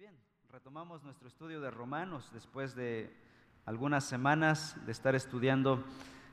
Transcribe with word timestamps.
bien, 0.00 0.16
retomamos 0.50 1.02
nuestro 1.04 1.28
estudio 1.28 1.60
de 1.60 1.70
Romanos 1.70 2.30
después 2.32 2.74
de 2.74 3.14
algunas 3.66 4.02
semanas 4.02 4.74
de 4.86 4.92
estar 4.92 5.14
estudiando 5.14 5.84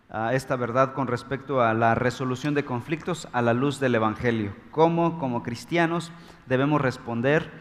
ah, 0.10 0.34
esta 0.34 0.56
verdad 0.56 0.94
con 0.94 1.08
respecto 1.08 1.62
a 1.62 1.74
la 1.74 1.94
resolución 1.94 2.54
de 2.54 2.64
conflictos 2.64 3.28
a 3.34 3.42
la 3.42 3.54
luz 3.54 3.82
del 3.82 3.96
Evangelio. 3.96 4.56
¿Cómo 4.72 5.20
como 5.20 5.44
cristianos 5.44 6.14
debemos 6.46 6.80
responder 6.80 7.52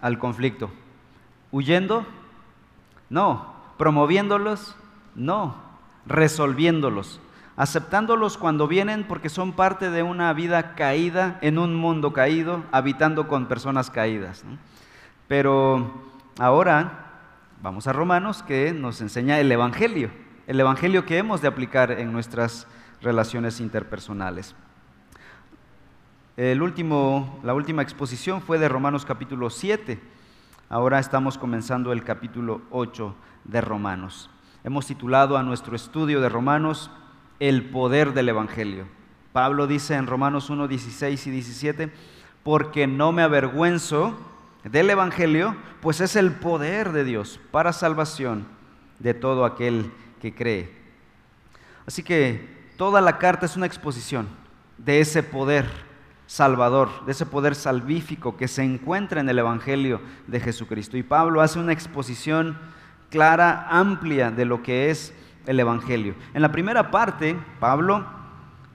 al 0.00 0.18
conflicto? 0.18 0.72
¿Huyendo? 1.52 2.04
No. 3.08 3.54
¿Promoviéndolos? 3.78 4.74
No. 5.14 5.54
Resolviéndolos. 6.04 7.20
Aceptándolos 7.54 8.38
cuando 8.38 8.66
vienen 8.66 9.06
porque 9.06 9.28
son 9.28 9.52
parte 9.52 9.90
de 9.90 10.02
una 10.02 10.32
vida 10.32 10.74
caída 10.74 11.38
en 11.42 11.58
un 11.58 11.76
mundo 11.76 12.12
caído, 12.12 12.64
habitando 12.72 13.28
con 13.28 13.46
personas 13.46 13.88
caídas. 13.88 14.44
Pero 15.28 15.90
ahora 16.38 17.12
vamos 17.62 17.86
a 17.86 17.94
Romanos 17.94 18.42
que 18.42 18.72
nos 18.72 19.00
enseña 19.00 19.40
el 19.40 19.50
Evangelio, 19.50 20.10
el 20.46 20.60
Evangelio 20.60 21.06
que 21.06 21.16
hemos 21.16 21.40
de 21.40 21.48
aplicar 21.48 21.92
en 21.92 22.12
nuestras 22.12 22.66
relaciones 23.00 23.60
interpersonales. 23.60 24.54
El 26.36 26.60
último, 26.60 27.40
la 27.42 27.54
última 27.54 27.80
exposición 27.80 28.42
fue 28.42 28.58
de 28.58 28.68
Romanos 28.68 29.06
capítulo 29.06 29.48
7. 29.48 29.98
Ahora 30.68 30.98
estamos 30.98 31.38
comenzando 31.38 31.92
el 31.92 32.04
capítulo 32.04 32.60
8 32.70 33.14
de 33.44 33.60
Romanos. 33.62 34.28
Hemos 34.62 34.86
titulado 34.86 35.38
a 35.38 35.42
nuestro 35.42 35.74
estudio 35.74 36.20
de 36.20 36.28
Romanos 36.28 36.90
El 37.40 37.70
poder 37.70 38.12
del 38.12 38.28
Evangelio. 38.28 38.86
Pablo 39.32 39.66
dice 39.66 39.94
en 39.94 40.06
Romanos 40.06 40.50
1, 40.50 40.68
16 40.68 41.26
y 41.26 41.30
17, 41.30 41.92
porque 42.42 42.86
no 42.86 43.12
me 43.12 43.22
avergüenzo 43.22 44.18
del 44.64 44.90
Evangelio, 44.90 45.56
pues 45.80 46.00
es 46.00 46.16
el 46.16 46.32
poder 46.32 46.92
de 46.92 47.04
Dios 47.04 47.38
para 47.50 47.72
salvación 47.72 48.46
de 48.98 49.14
todo 49.14 49.44
aquel 49.44 49.92
que 50.20 50.34
cree. 50.34 50.72
Así 51.86 52.02
que 52.02 52.72
toda 52.76 53.00
la 53.00 53.18
carta 53.18 53.46
es 53.46 53.56
una 53.56 53.66
exposición 53.66 54.28
de 54.78 55.00
ese 55.00 55.22
poder 55.22 55.66
salvador, 56.26 56.88
de 57.04 57.12
ese 57.12 57.26
poder 57.26 57.54
salvífico 57.54 58.36
que 58.36 58.48
se 58.48 58.62
encuentra 58.62 59.20
en 59.20 59.28
el 59.28 59.38
Evangelio 59.38 60.00
de 60.26 60.40
Jesucristo. 60.40 60.96
Y 60.96 61.02
Pablo 61.02 61.42
hace 61.42 61.58
una 61.58 61.72
exposición 61.72 62.58
clara, 63.10 63.68
amplia 63.68 64.30
de 64.30 64.44
lo 64.44 64.62
que 64.62 64.90
es 64.90 65.14
el 65.46 65.60
Evangelio. 65.60 66.14
En 66.32 66.42
la 66.42 66.52
primera 66.52 66.90
parte, 66.90 67.36
Pablo 67.60 68.06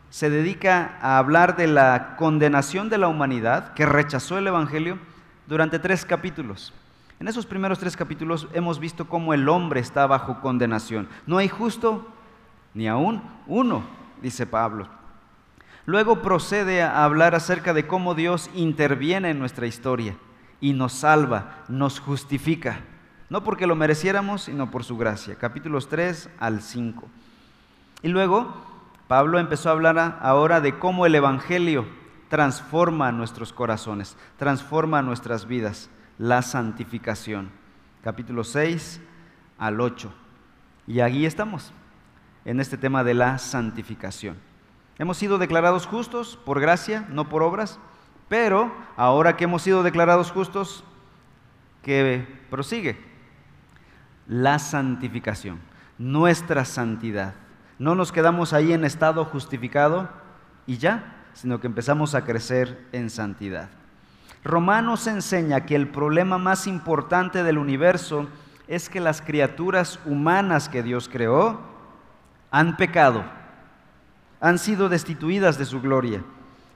se 0.09 0.29
dedica 0.29 0.97
a 1.01 1.17
hablar 1.17 1.55
de 1.55 1.67
la 1.67 2.15
condenación 2.15 2.89
de 2.89 2.97
la 2.97 3.07
humanidad 3.07 3.73
que 3.73 3.85
rechazó 3.85 4.37
el 4.37 4.47
Evangelio 4.47 4.97
durante 5.50 5.80
tres 5.80 6.05
capítulos. 6.05 6.72
En 7.19 7.28
esos 7.28 7.47
primeros 7.47 7.80
tres 7.80 7.97
capítulos 7.97 8.47
hemos 8.53 8.80
visto 8.80 9.09
cómo 9.09 9.33
el 9.33 9.50
hombre 9.50 9.80
está 9.80 10.05
bajo 10.05 10.39
condenación. 10.42 11.09
No 11.25 11.39
hay 11.39 11.50
justo 11.50 12.08
ni 12.75 12.88
aún 12.88 13.22
uno, 13.47 13.83
dice 14.22 14.45
Pablo. 14.45 14.88
Luego 15.88 16.22
procede 16.22 16.83
a 16.83 17.03
hablar 17.03 17.33
acerca 17.33 17.73
de 17.73 17.88
cómo 17.88 18.14
Dios 18.14 18.52
interviene 18.53 19.31
en 19.31 19.39
nuestra 19.39 19.66
historia 19.66 20.16
y 20.61 20.73
nos 20.73 20.94
salva, 20.94 21.64
nos 21.67 22.00
justifica. 22.00 22.81
No 23.30 23.44
porque 23.44 23.66
lo 23.66 23.75
mereciéramos, 23.75 24.44
sino 24.44 24.70
por 24.70 24.83
su 24.83 24.97
gracia. 24.97 25.36
Capítulos 25.36 25.89
3 25.89 26.30
al 26.39 26.61
5. 26.61 27.08
Y 28.03 28.09
luego 28.09 28.53
Pablo 29.08 29.39
empezó 29.39 29.70
a 29.70 29.72
hablar 29.72 30.20
ahora 30.22 30.61
de 30.61 30.77
cómo 30.77 31.08
el 31.08 31.16
Evangelio 31.16 31.86
transforma 32.30 33.11
nuestros 33.11 33.52
corazones, 33.52 34.16
transforma 34.38 35.02
nuestras 35.02 35.47
vidas, 35.47 35.89
la 36.17 36.41
santificación. 36.41 37.52
Capítulo 38.03 38.44
6 38.44 39.02
al 39.58 39.81
8. 39.81 40.13
Y 40.88 41.02
aquí 41.02 41.25
estamos, 41.25 41.73
en 42.45 42.59
este 42.59 42.77
tema 42.77 43.03
de 43.03 43.13
la 43.13 43.38
santificación. 43.38 44.37
Hemos 44.98 45.17
sido 45.17 45.37
declarados 45.37 45.86
justos 45.86 46.37
por 46.45 46.59
gracia, 46.59 47.05
no 47.09 47.30
por 47.30 47.43
obras, 47.43 47.80
pero 48.27 48.71
ahora 48.95 49.36
que 49.36 49.45
hemos 49.45 49.61
sido 49.61 49.83
declarados 49.83 50.32
justos, 50.32 50.83
que 51.82 52.26
prosigue 52.49 52.98
la 54.27 54.59
santificación, 54.59 55.59
nuestra 55.98 56.65
santidad. 56.65 57.33
No 57.80 57.95
nos 57.95 58.11
quedamos 58.11 58.53
ahí 58.53 58.73
en 58.73 58.86
estado 58.86 59.26
justificado 59.26 60.09
y 60.67 60.77
ya, 60.77 61.18
sino 61.39 61.61
que 61.61 61.67
empezamos 61.67 62.16
a 62.16 62.26
crecer 62.26 62.86
en 62.92 63.10
santidad. 63.10 63.70
Romanos 64.44 65.08
enseña 65.08 65.66
que 65.66 65.73
el 65.73 65.88
problema 65.88 66.38
más 66.38 66.67
importante 66.67 67.44
del 67.44 67.58
universo 67.58 68.27
es 68.67 68.89
que 68.89 69.00
las 69.00 69.22
criaturas 69.22 70.02
humanas 70.05 70.67
que 70.67 70.83
Dios 70.83 71.08
creó 71.08 71.61
han 72.52 72.76
pecado, 72.76 73.23
han 74.42 74.60
sido 74.60 74.89
destituidas 74.89 75.58
de 75.58 75.64
su 75.64 75.80
gloria 75.80 76.23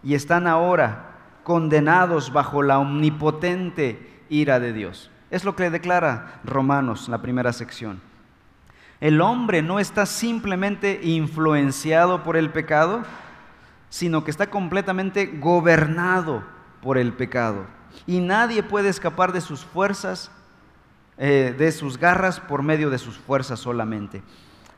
y 0.01 0.13
están 0.13 0.47
ahora 0.47 1.11
condenados 1.43 2.31
bajo 2.31 2.63
la 2.63 2.79
omnipotente 2.79 4.23
ira 4.29 4.61
de 4.61 4.71
Dios. 4.71 5.11
Es 5.29 5.43
lo 5.43 5.57
que 5.57 5.69
declara 5.71 6.39
Romanos, 6.45 7.09
la 7.09 7.21
primera 7.21 7.51
sección. 7.51 7.99
El 9.01 9.19
hombre 9.19 9.61
no 9.61 9.79
está 9.79 10.05
simplemente 10.05 11.01
influenciado 11.03 12.23
por 12.23 12.37
el 12.37 12.49
pecado, 12.49 13.03
sino 13.93 14.23
que 14.23 14.31
está 14.31 14.49
completamente 14.49 15.27
gobernado 15.27 16.41
por 16.81 16.97
el 16.97 17.13
pecado. 17.13 17.67
Y 18.07 18.21
nadie 18.21 18.63
puede 18.63 18.89
escapar 18.89 19.31
de 19.33 19.39
sus 19.39 19.63
fuerzas, 19.63 20.31
eh, 21.19 21.53
de 21.55 21.71
sus 21.71 21.99
garras, 21.99 22.39
por 22.39 22.63
medio 22.63 22.89
de 22.89 22.97
sus 22.97 23.15
fuerzas 23.19 23.59
solamente. 23.59 24.23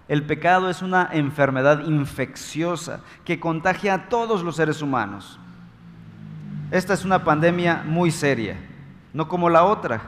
El 0.09 0.25
pecado 0.25 0.69
es 0.69 0.81
una 0.81 1.07
enfermedad 1.13 1.85
infecciosa 1.85 2.99
que 3.23 3.39
contagia 3.39 3.93
a 3.93 4.09
todos 4.09 4.43
los 4.43 4.57
seres 4.57 4.81
humanos. 4.81 5.39
Esta 6.69 6.93
es 6.93 7.05
una 7.05 7.23
pandemia 7.23 7.85
muy 7.85 8.11
seria, 8.11 8.57
no 9.13 9.29
como 9.29 9.49
la 9.49 9.63
otra, 9.63 10.01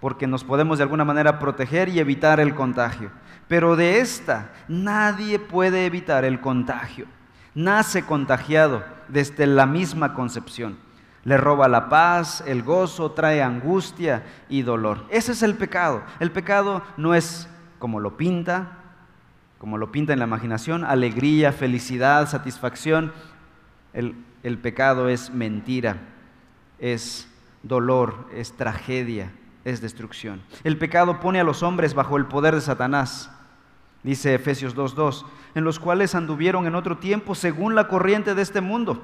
porque 0.00 0.28
nos 0.28 0.44
podemos 0.44 0.78
de 0.78 0.84
alguna 0.84 1.04
manera 1.04 1.40
proteger 1.40 1.88
y 1.88 1.98
evitar 1.98 2.38
el 2.38 2.54
contagio. 2.54 3.10
Pero 3.48 3.74
de 3.74 3.98
esta 3.98 4.52
nadie 4.68 5.40
puede 5.40 5.86
evitar 5.86 6.24
el 6.24 6.40
contagio 6.40 7.06
nace 7.54 8.04
contagiado 8.04 8.84
desde 9.08 9.46
la 9.46 9.66
misma 9.66 10.14
concepción. 10.14 10.78
Le 11.24 11.36
roba 11.36 11.68
la 11.68 11.88
paz, 11.88 12.44
el 12.46 12.62
gozo, 12.62 13.12
trae 13.12 13.42
angustia 13.42 14.24
y 14.48 14.62
dolor. 14.62 15.04
Ese 15.08 15.32
es 15.32 15.42
el 15.42 15.54
pecado. 15.54 16.02
El 16.20 16.30
pecado 16.30 16.82
no 16.96 17.14
es 17.14 17.48
como 17.78 18.00
lo 18.00 18.16
pinta, 18.16 18.78
como 19.58 19.78
lo 19.78 19.90
pinta 19.90 20.12
en 20.12 20.18
la 20.18 20.26
imaginación, 20.26 20.84
alegría, 20.84 21.52
felicidad, 21.52 22.28
satisfacción. 22.28 23.12
El, 23.94 24.16
el 24.42 24.58
pecado 24.58 25.08
es 25.08 25.30
mentira, 25.30 25.96
es 26.78 27.30
dolor, 27.62 28.28
es 28.34 28.52
tragedia, 28.52 29.32
es 29.64 29.80
destrucción. 29.80 30.42
El 30.62 30.76
pecado 30.76 31.20
pone 31.20 31.40
a 31.40 31.44
los 31.44 31.62
hombres 31.62 31.94
bajo 31.94 32.18
el 32.18 32.26
poder 32.26 32.54
de 32.54 32.60
Satanás 32.60 33.30
dice 34.04 34.34
Efesios 34.34 34.76
2.2, 34.76 35.24
en 35.54 35.64
los 35.64 35.78
cuales 35.78 36.14
anduvieron 36.14 36.66
en 36.66 36.74
otro 36.74 36.98
tiempo 36.98 37.34
según 37.34 37.74
la 37.74 37.88
corriente 37.88 38.34
de 38.34 38.42
este 38.42 38.60
mundo, 38.60 39.02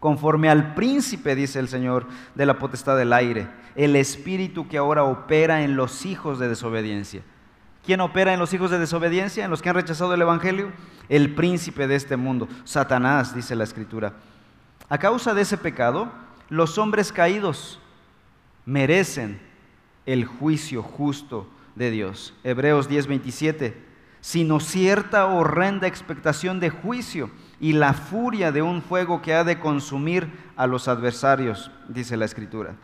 conforme 0.00 0.48
al 0.48 0.74
príncipe, 0.74 1.34
dice 1.34 1.58
el 1.58 1.68
Señor, 1.68 2.06
de 2.34 2.46
la 2.46 2.58
potestad 2.58 2.96
del 2.96 3.12
aire, 3.12 3.48
el 3.74 3.96
espíritu 3.96 4.68
que 4.68 4.78
ahora 4.78 5.04
opera 5.04 5.62
en 5.62 5.76
los 5.76 6.06
hijos 6.06 6.38
de 6.38 6.48
desobediencia. 6.48 7.22
¿Quién 7.84 8.00
opera 8.00 8.34
en 8.34 8.38
los 8.38 8.52
hijos 8.52 8.70
de 8.70 8.78
desobediencia, 8.78 9.44
en 9.44 9.50
los 9.50 9.62
que 9.62 9.70
han 9.70 9.74
rechazado 9.74 10.12
el 10.12 10.20
Evangelio? 10.20 10.72
El 11.08 11.34
príncipe 11.34 11.86
de 11.86 11.94
este 11.94 12.16
mundo, 12.16 12.48
Satanás, 12.64 13.34
dice 13.34 13.56
la 13.56 13.64
Escritura. 13.64 14.12
A 14.90 14.98
causa 14.98 15.32
de 15.32 15.42
ese 15.42 15.56
pecado, 15.56 16.12
los 16.50 16.76
hombres 16.76 17.12
caídos 17.12 17.80
merecen 18.66 19.40
el 20.04 20.26
juicio 20.26 20.82
justo 20.82 21.48
de 21.74 21.90
Dios. 21.90 22.34
Hebreos 22.44 22.88
10:27 22.88 23.87
sino 24.20 24.60
cierta 24.60 25.26
horrenda 25.26 25.86
expectación 25.86 26.60
de 26.60 26.70
juicio 26.70 27.30
y 27.60 27.72
la 27.72 27.92
furia 27.92 28.52
de 28.52 28.62
un 28.62 28.82
fuego 28.82 29.22
que 29.22 29.34
ha 29.34 29.44
de 29.44 29.58
consumir 29.58 30.30
a 30.56 30.66
los 30.66 30.88
adversarios, 30.88 31.70
dice 31.88 32.16
la 32.16 32.24
Escritura. 32.24 32.74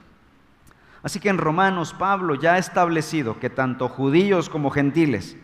Así 1.02 1.20
que 1.20 1.28
en 1.28 1.38
Romanos 1.38 1.94
Pablo 1.94 2.34
ya 2.34 2.54
ha 2.54 2.58
establecido 2.58 3.38
que 3.38 3.50
tanto 3.50 3.88
judíos 3.88 4.48
como 4.48 4.70
gentiles, 4.70 5.36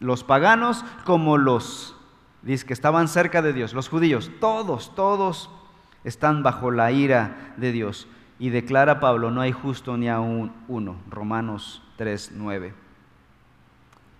los 0.00 0.24
paganos 0.24 0.84
como 1.04 1.38
los 1.38 1.96
dice 2.42 2.66
que 2.66 2.72
estaban 2.72 3.08
cerca 3.08 3.42
de 3.42 3.52
Dios, 3.52 3.72
los 3.72 3.88
judíos, 3.88 4.30
todos, 4.40 4.94
todos 4.94 5.50
están 6.04 6.42
bajo 6.42 6.70
la 6.70 6.92
ira 6.92 7.54
de 7.56 7.72
Dios. 7.72 8.08
Y 8.38 8.50
declara 8.50 9.00
Pablo, 9.00 9.30
no 9.30 9.40
hay 9.40 9.52
justo 9.52 9.96
ni 9.96 10.08
aún 10.08 10.52
uno. 10.68 10.96
Romanos 11.10 11.82
3, 11.96 12.32
9. 12.34 12.87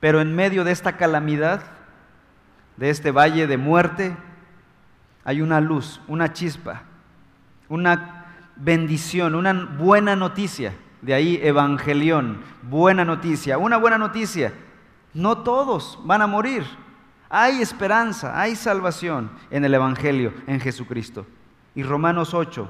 Pero 0.01 0.21
en 0.21 0.35
medio 0.35 0.65
de 0.65 0.73
esta 0.73 0.97
calamidad, 0.97 1.63
de 2.77 2.91
este 2.91 3.11
valle 3.11 3.47
de 3.47 3.57
muerte, 3.57 4.17
hay 5.25 5.43
una 5.43 5.61
luz, 5.61 6.01
una 6.09 6.33
chispa, 6.33 6.83
una 7.69 8.27
bendición, 8.57 9.35
una 9.35 9.53
buena 9.53 10.17
noticia 10.17 10.75
De 11.03 11.15
ahí 11.15 11.39
evangelión, 11.43 12.41
buena 12.63 13.05
noticia. 13.05 13.59
Una 13.59 13.77
buena 13.77 13.99
noticia, 13.99 14.53
no 15.15 15.39
todos 15.39 15.99
van 16.05 16.23
a 16.23 16.27
morir. 16.27 16.65
Hay 17.31 17.61
esperanza, 17.61 18.41
hay 18.41 18.57
salvación 18.57 19.31
en 19.51 19.65
el 19.65 19.75
Evangelio, 19.75 20.33
en 20.47 20.61
Jesucristo. 20.61 21.27
Y 21.75 21.83
Romanos 21.83 22.35
8 22.35 22.69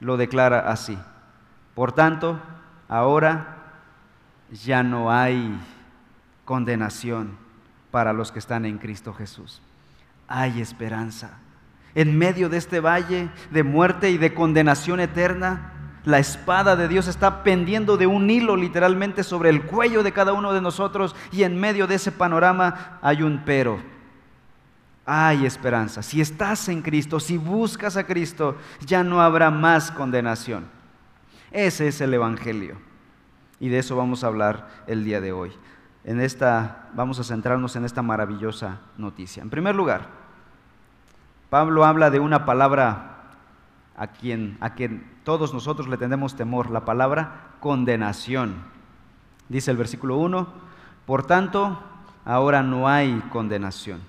lo 0.00 0.16
declara 0.16 0.70
así. 0.70 0.98
Por 1.74 1.92
tanto, 1.92 2.40
ahora 2.88 3.56
ya 4.50 4.82
no 4.82 5.12
hay 5.12 5.58
condenación 6.48 7.36
para 7.90 8.14
los 8.14 8.32
que 8.32 8.38
están 8.38 8.64
en 8.64 8.78
Cristo 8.78 9.12
Jesús. 9.12 9.60
Hay 10.28 10.62
esperanza. 10.62 11.40
En 11.94 12.16
medio 12.16 12.48
de 12.48 12.56
este 12.56 12.80
valle 12.80 13.28
de 13.50 13.62
muerte 13.62 14.08
y 14.08 14.16
de 14.16 14.32
condenación 14.32 14.98
eterna, 14.98 15.74
la 16.06 16.18
espada 16.18 16.74
de 16.74 16.88
Dios 16.88 17.06
está 17.06 17.42
pendiendo 17.42 17.98
de 17.98 18.06
un 18.06 18.30
hilo 18.30 18.56
literalmente 18.56 19.24
sobre 19.24 19.50
el 19.50 19.66
cuello 19.66 20.02
de 20.02 20.12
cada 20.12 20.32
uno 20.32 20.54
de 20.54 20.62
nosotros 20.62 21.14
y 21.32 21.42
en 21.42 21.60
medio 21.60 21.86
de 21.86 21.96
ese 21.96 22.12
panorama 22.12 22.98
hay 23.02 23.22
un 23.22 23.42
pero. 23.44 23.82
Hay 25.04 25.44
esperanza. 25.44 26.02
Si 26.02 26.22
estás 26.22 26.70
en 26.70 26.80
Cristo, 26.80 27.20
si 27.20 27.36
buscas 27.36 27.98
a 27.98 28.06
Cristo, 28.06 28.56
ya 28.86 29.04
no 29.04 29.20
habrá 29.20 29.50
más 29.50 29.90
condenación. 29.90 30.64
Ese 31.50 31.88
es 31.88 32.00
el 32.00 32.14
Evangelio. 32.14 32.78
Y 33.60 33.68
de 33.68 33.80
eso 33.80 33.96
vamos 33.96 34.24
a 34.24 34.28
hablar 34.28 34.66
el 34.86 35.04
día 35.04 35.20
de 35.20 35.32
hoy. 35.32 35.52
En 36.08 36.22
esta, 36.22 36.88
vamos 36.94 37.20
a 37.20 37.22
centrarnos 37.22 37.76
en 37.76 37.84
esta 37.84 38.00
maravillosa 38.00 38.78
noticia. 38.96 39.42
En 39.42 39.50
primer 39.50 39.74
lugar, 39.74 40.06
Pablo 41.50 41.84
habla 41.84 42.08
de 42.08 42.18
una 42.18 42.46
palabra 42.46 43.24
a 43.94 44.06
quien, 44.06 44.56
a 44.60 44.72
quien 44.72 45.06
todos 45.22 45.52
nosotros 45.52 45.86
le 45.86 45.98
tenemos 45.98 46.34
temor, 46.34 46.70
la 46.70 46.86
palabra 46.86 47.50
condenación. 47.60 48.54
Dice 49.50 49.70
el 49.70 49.76
versículo 49.76 50.16
1, 50.16 50.48
por 51.04 51.26
tanto, 51.26 51.78
ahora 52.24 52.62
no 52.62 52.88
hay 52.88 53.22
condenación. 53.30 54.00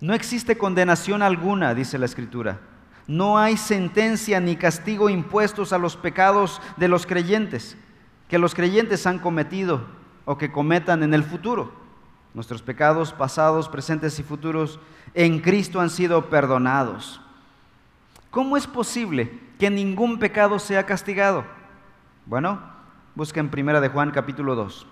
No 0.00 0.14
existe 0.14 0.56
condenación 0.56 1.20
alguna, 1.22 1.74
dice 1.74 1.98
la 1.98 2.06
Escritura. 2.06 2.60
No 3.08 3.38
hay 3.38 3.56
sentencia 3.56 4.38
ni 4.38 4.54
castigo 4.54 5.10
impuestos 5.10 5.72
a 5.72 5.78
los 5.78 5.96
pecados 5.96 6.62
de 6.76 6.86
los 6.86 7.06
creyentes, 7.06 7.76
que 8.28 8.38
los 8.38 8.54
creyentes 8.54 9.04
han 9.08 9.18
cometido 9.18 10.00
o 10.24 10.38
que 10.38 10.52
cometan 10.52 11.02
en 11.02 11.14
el 11.14 11.24
futuro. 11.24 11.72
Nuestros 12.34 12.62
pecados 12.62 13.12
pasados, 13.12 13.68
presentes 13.68 14.18
y 14.18 14.22
futuros 14.22 14.80
en 15.14 15.40
Cristo 15.40 15.80
han 15.80 15.90
sido 15.90 16.30
perdonados. 16.30 17.20
¿Cómo 18.30 18.56
es 18.56 18.66
posible 18.66 19.38
que 19.58 19.68
ningún 19.68 20.18
pecado 20.18 20.58
sea 20.58 20.86
castigado? 20.86 21.44
Bueno, 22.24 22.60
busquen 23.14 23.50
Primera 23.50 23.80
de 23.80 23.88
Juan 23.88 24.10
capítulo 24.10 24.54
2. 24.54 24.86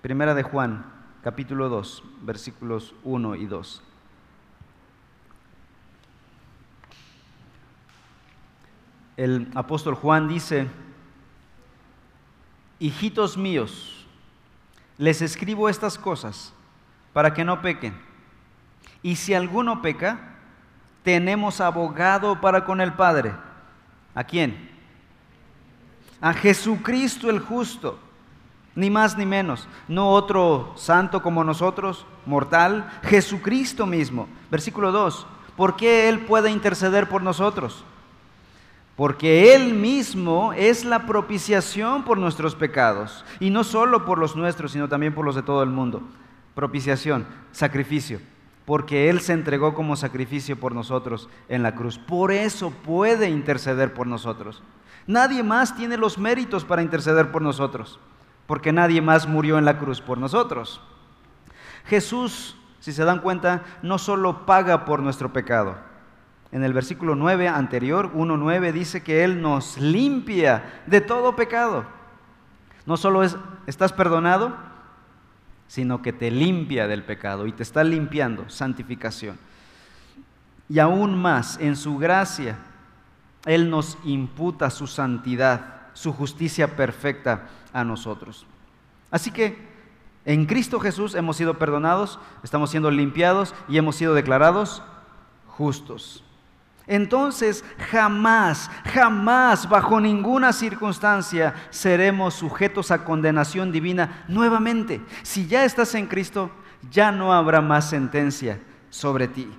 Primera 0.00 0.34
de 0.34 0.42
Juan 0.42 0.86
capítulo 1.22 1.68
2, 1.68 2.02
versículos 2.22 2.94
1 3.04 3.34
y 3.34 3.46
2. 3.46 3.82
El 9.18 9.50
apóstol 9.56 9.94
Juan 9.94 10.28
dice, 10.28 10.68
hijitos 12.78 13.36
míos, 13.36 13.97
les 14.98 15.22
escribo 15.22 15.68
estas 15.68 15.96
cosas 15.96 16.52
para 17.12 17.32
que 17.32 17.44
no 17.44 17.62
pequen. 17.62 17.96
Y 19.02 19.16
si 19.16 19.32
alguno 19.32 19.80
peca, 19.80 20.18
tenemos 21.04 21.60
abogado 21.60 22.40
para 22.40 22.64
con 22.64 22.80
el 22.80 22.92
Padre. 22.92 23.32
¿A 24.14 24.24
quién? 24.24 24.68
A 26.20 26.34
Jesucristo 26.34 27.30
el 27.30 27.38
justo, 27.38 27.98
ni 28.74 28.90
más 28.90 29.16
ni 29.16 29.24
menos, 29.24 29.68
no 29.86 30.10
otro 30.10 30.72
santo 30.76 31.22
como 31.22 31.44
nosotros, 31.44 32.04
mortal, 32.26 32.90
Jesucristo 33.04 33.86
mismo. 33.86 34.28
Versículo 34.50 34.90
2, 34.90 35.26
¿por 35.56 35.76
qué 35.76 36.08
Él 36.08 36.20
puede 36.26 36.50
interceder 36.50 37.08
por 37.08 37.22
nosotros? 37.22 37.84
Porque 38.98 39.54
Él 39.54 39.72
mismo 39.72 40.52
es 40.52 40.84
la 40.84 41.06
propiciación 41.06 42.04
por 42.04 42.18
nuestros 42.18 42.54
pecados, 42.54 43.24
y 43.40 43.48
no 43.48 43.64
solo 43.64 44.04
por 44.04 44.18
los 44.18 44.36
nuestros, 44.36 44.72
sino 44.72 44.90
también 44.90 45.14
por 45.14 45.24
los 45.24 45.36
de 45.36 45.42
todo 45.42 45.62
el 45.62 45.70
mundo. 45.70 46.02
Propiciación, 46.54 47.26
sacrificio 47.50 48.20
porque 48.68 49.08
Él 49.08 49.20
se 49.20 49.32
entregó 49.32 49.72
como 49.72 49.96
sacrificio 49.96 50.60
por 50.60 50.74
nosotros 50.74 51.30
en 51.48 51.62
la 51.62 51.74
cruz. 51.74 51.96
Por 51.96 52.30
eso 52.30 52.70
puede 52.70 53.30
interceder 53.30 53.94
por 53.94 54.06
nosotros. 54.06 54.62
Nadie 55.06 55.42
más 55.42 55.74
tiene 55.74 55.96
los 55.96 56.18
méritos 56.18 56.66
para 56.66 56.82
interceder 56.82 57.32
por 57.32 57.40
nosotros, 57.40 57.98
porque 58.46 58.70
nadie 58.70 59.00
más 59.00 59.26
murió 59.26 59.56
en 59.56 59.64
la 59.64 59.78
cruz 59.78 60.02
por 60.02 60.18
nosotros. 60.18 60.82
Jesús, 61.86 62.58
si 62.78 62.92
se 62.92 63.04
dan 63.04 63.20
cuenta, 63.20 63.62
no 63.80 63.96
solo 63.96 64.44
paga 64.44 64.84
por 64.84 65.00
nuestro 65.00 65.32
pecado. 65.32 65.87
En 66.50 66.64
el 66.64 66.72
versículo 66.72 67.14
9 67.14 67.48
anterior, 67.48 68.12
1.9, 68.14 68.72
dice 68.72 69.02
que 69.02 69.22
Él 69.22 69.42
nos 69.42 69.78
limpia 69.78 70.82
de 70.86 71.00
todo 71.00 71.36
pecado. 71.36 71.84
No 72.86 72.96
solo 72.96 73.22
es, 73.22 73.36
estás 73.66 73.92
perdonado, 73.92 74.56
sino 75.66 76.00
que 76.00 76.14
te 76.14 76.30
limpia 76.30 76.86
del 76.86 77.04
pecado 77.04 77.46
y 77.46 77.52
te 77.52 77.62
está 77.62 77.84
limpiando, 77.84 78.48
santificación. 78.48 79.38
Y 80.70 80.78
aún 80.78 81.20
más, 81.20 81.58
en 81.60 81.76
su 81.76 81.98
gracia, 81.98 82.56
Él 83.44 83.68
nos 83.68 83.98
imputa 84.04 84.70
su 84.70 84.86
santidad, 84.86 85.88
su 85.92 86.14
justicia 86.14 86.76
perfecta 86.76 87.48
a 87.74 87.84
nosotros. 87.84 88.46
Así 89.10 89.30
que 89.30 89.68
en 90.24 90.46
Cristo 90.46 90.80
Jesús 90.80 91.14
hemos 91.14 91.36
sido 91.36 91.58
perdonados, 91.58 92.18
estamos 92.42 92.70
siendo 92.70 92.90
limpiados 92.90 93.54
y 93.68 93.76
hemos 93.76 93.96
sido 93.96 94.14
declarados 94.14 94.82
justos 95.46 96.24
entonces 96.88 97.62
jamás, 97.90 98.70
jamás, 98.86 99.68
bajo 99.68 100.00
ninguna 100.00 100.54
circunstancia, 100.54 101.54
seremos 101.68 102.32
sujetos 102.32 102.90
a 102.90 103.04
condenación 103.04 103.70
divina 103.70 104.24
nuevamente. 104.26 105.02
Si 105.22 105.46
ya 105.46 105.66
estás 105.66 105.94
en 105.94 106.06
Cristo, 106.06 106.50
ya 106.90 107.12
no 107.12 107.34
habrá 107.34 107.60
más 107.60 107.90
sentencia 107.90 108.58
sobre 108.88 109.28
ti. 109.28 109.50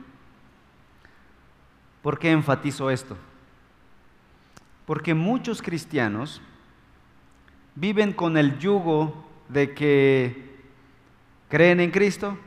¿Por 2.01 2.17
qué 2.17 2.31
enfatizo 2.31 2.89
esto? 2.89 3.15
Porque 4.87 5.13
muchos 5.13 5.61
cristianos 5.61 6.41
viven 7.75 8.11
con 8.11 8.37
el 8.37 8.57
yugo 8.57 9.29
de 9.49 9.75
que 9.75 10.57
creen 11.47 11.79
en 11.79 11.91
Cristo, 11.91 12.39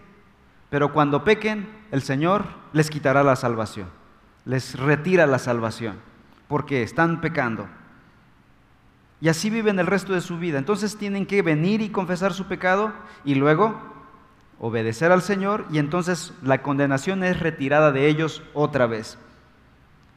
pero 0.70 0.92
cuando 0.92 1.22
pequen, 1.22 1.68
el 1.92 2.02
Señor 2.02 2.46
les 2.72 2.90
quitará 2.90 3.22
la 3.22 3.36
salvación 3.36 4.01
les 4.44 4.78
retira 4.78 5.26
la 5.26 5.38
salvación, 5.38 5.98
porque 6.48 6.82
están 6.82 7.20
pecando. 7.20 7.68
Y 9.20 9.28
así 9.28 9.50
viven 9.50 9.78
el 9.78 9.86
resto 9.86 10.12
de 10.12 10.20
su 10.20 10.38
vida. 10.38 10.58
Entonces 10.58 10.98
tienen 10.98 11.26
que 11.26 11.42
venir 11.42 11.80
y 11.80 11.90
confesar 11.90 12.32
su 12.32 12.46
pecado 12.46 12.92
y 13.24 13.36
luego 13.36 13.80
obedecer 14.58 15.12
al 15.12 15.22
Señor 15.22 15.66
y 15.70 15.78
entonces 15.78 16.32
la 16.42 16.62
condenación 16.62 17.24
es 17.24 17.40
retirada 17.40 17.92
de 17.92 18.08
ellos 18.08 18.42
otra 18.54 18.86
vez. 18.86 19.18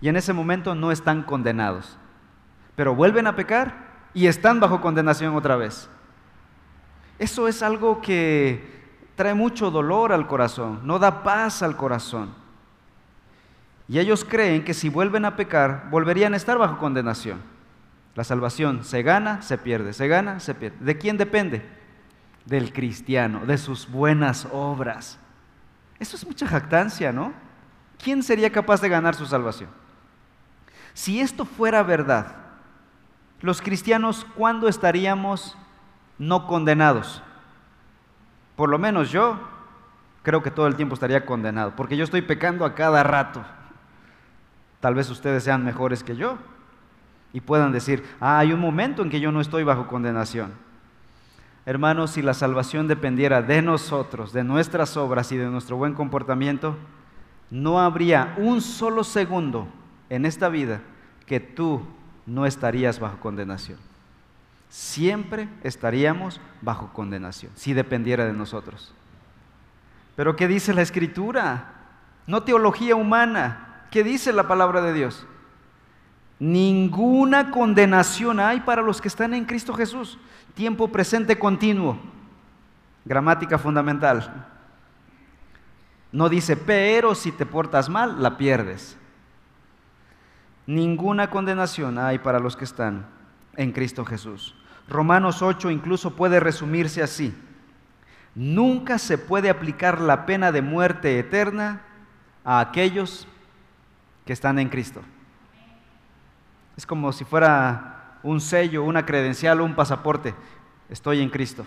Y 0.02 0.08
en 0.08 0.16
ese 0.16 0.34
momento 0.34 0.76
no 0.76 0.92
están 0.92 1.24
condenados, 1.24 1.98
pero 2.76 2.96
vuelven 2.96 3.28
a 3.28 3.36
pecar 3.36 4.08
y 4.14 4.28
están 4.28 4.60
bajo 4.60 4.82
condenación 4.82 5.36
otra 5.36 5.56
vez. 5.56 5.90
Eso 7.18 7.48
es 7.48 7.64
algo 7.64 8.02
que 8.02 8.86
trae 9.16 9.34
mucho 9.34 9.72
dolor 9.72 10.12
al 10.12 10.28
corazón, 10.28 10.82
no 10.84 11.00
da 11.00 11.24
paz 11.24 11.64
al 11.64 11.76
corazón. 11.76 12.45
Y 13.88 14.00
ellos 14.00 14.26
creen 14.26 14.64
que 14.64 14.74
si 14.74 14.90
vuelven 14.90 15.26
a 15.26 15.36
pecar, 15.36 15.90
volverían 15.92 16.34
a 16.34 16.38
estar 16.38 16.58
bajo 16.58 16.78
condenación. 16.78 17.42
La 18.16 18.24
salvación 18.24 18.84
se 18.84 19.04
gana, 19.04 19.42
se 19.42 19.58
pierde, 19.58 19.94
se 19.94 20.08
gana, 20.08 20.40
se 20.40 20.56
pierde. 20.56 20.78
¿De 20.80 20.98
quién 20.98 21.18
depende? 21.18 21.68
Del 22.46 22.74
cristiano, 22.74 23.46
de 23.46 23.58
sus 23.58 23.90
buenas 23.90 24.48
obras. 24.52 25.20
Eso 26.00 26.16
es 26.16 26.26
mucha 26.26 26.48
jactancia, 26.48 27.12
¿no? 27.12 27.34
¿Quién 28.02 28.24
sería 28.24 28.52
capaz 28.52 28.82
de 28.82 28.90
ganar 28.90 29.16
su 29.16 29.26
salvación? 29.26 29.70
Si 30.94 31.20
esto 31.20 31.46
fuera 31.46 31.84
verdad, 31.84 32.36
los 33.42 33.62
cristianos, 33.62 34.26
¿cuándo 34.36 34.68
estaríamos 34.68 35.58
no 36.18 36.48
condenados? 36.48 37.22
Por 38.56 38.70
lo 38.70 38.80
menos 38.80 39.12
yo 39.12 39.40
creo 40.24 40.42
que 40.42 40.52
todo 40.52 40.68
el 40.68 40.76
tiempo 40.76 40.96
estaría 40.96 41.26
condenado, 41.26 41.76
porque 41.76 41.98
yo 41.98 42.06
estoy 42.06 42.22
pecando 42.22 42.66
a 42.66 42.76
cada 42.76 43.04
rato. 43.04 43.46
Tal 44.80 44.94
vez 44.94 45.10
ustedes 45.10 45.44
sean 45.44 45.64
mejores 45.64 46.04
que 46.04 46.16
yo 46.16 46.38
y 47.34 47.42
puedan 47.42 47.72
decir, 47.72 48.04
ah, 48.20 48.40
hay 48.40 48.54
un 48.54 48.60
momento 48.60 49.02
en 49.02 49.10
que 49.10 49.20
yo 49.20 49.32
no 49.32 49.42
estoy 49.42 49.64
bajo 49.64 49.88
condenación. 49.88 50.54
Hermanos, 51.66 52.12
si 52.12 52.22
la 52.22 52.34
salvación 52.34 52.88
dependiera 52.88 53.42
de 53.42 53.62
nosotros, 53.62 54.32
de 54.32 54.44
nuestras 54.44 54.96
obras 54.98 55.32
y 55.32 55.38
de 55.38 55.48
nuestro 55.48 55.78
buen 55.78 55.94
comportamiento, 55.94 56.78
no 57.50 57.80
habría 57.80 58.36
un 58.38 58.62
solo 58.62 59.04
segundo 59.04 59.68
en 60.10 60.26
esta 60.26 60.50
vida 60.50 60.82
que 61.26 61.40
tú 61.40 61.82
no 62.26 62.46
estarías 62.46 63.00
bajo 63.00 63.20
condenación. 63.20 63.80
siempre 64.68 65.48
estaríamos 65.64 66.42
bajo 66.62 66.92
condenación, 66.92 67.52
si 67.56 67.74
dependiera 67.74 68.26
de 68.26 68.34
nosotros. 68.34 68.94
Pero 70.16 70.36
¿qué 70.36 70.48
dice 70.48 70.74
la 70.74 70.82
escritura? 70.82 71.74
No 72.28 72.44
teología 72.44 72.96
humana. 72.96 73.65
¿Qué 73.96 74.04
dice 74.04 74.34
la 74.34 74.46
palabra 74.46 74.82
de 74.82 74.92
Dios? 74.92 75.26
Ninguna 76.38 77.50
condenación 77.50 78.42
hay 78.42 78.60
para 78.60 78.82
los 78.82 79.00
que 79.00 79.08
están 79.08 79.34
en 79.34 79.46
Cristo 79.46 79.74
Jesús. 79.74 80.20
Tiempo 80.54 80.90
presente 80.90 81.40
continuo. 81.40 81.98
Gramática 83.06 83.58
fundamental. 83.58 84.48
No 86.12 86.28
dice, 86.28 86.58
pero 86.58 87.16
si 87.16 87.32
te 87.32 87.46
portas 87.46 87.88
mal, 87.88 88.22
la 88.22 88.36
pierdes. 88.36 88.98
Ninguna 90.68 91.30
condenación 91.30 91.98
hay 91.98 92.20
para 92.20 92.40
los 92.40 92.58
que 92.58 92.66
están 92.66 93.06
en 93.56 93.72
Cristo 93.72 94.04
Jesús. 94.04 94.56
Romanos 94.90 95.42
8 95.42 95.72
incluso 95.72 96.18
puede 96.18 96.42
resumirse 96.42 97.02
así. 97.02 97.34
Nunca 98.36 99.00
se 99.00 99.18
puede 99.18 99.50
aplicar 99.50 100.02
la 100.02 100.26
pena 100.26 100.52
de 100.52 100.62
muerte 100.62 101.18
eterna 101.18 101.84
a 102.44 102.60
aquellos 102.60 103.26
que 104.26 104.34
están 104.34 104.60
en 104.60 104.70
Cristo. 104.70 105.02
Es 106.78 106.86
como 106.86 107.12
si 107.14 107.24
fuera 107.24 108.20
un 108.24 108.42
sello, 108.42 108.84
una 108.84 109.06
credencial 109.06 109.62
un 109.62 109.76
pasaporte. 109.76 110.34
Estoy 110.90 111.22
en 111.22 111.30
Cristo. 111.30 111.66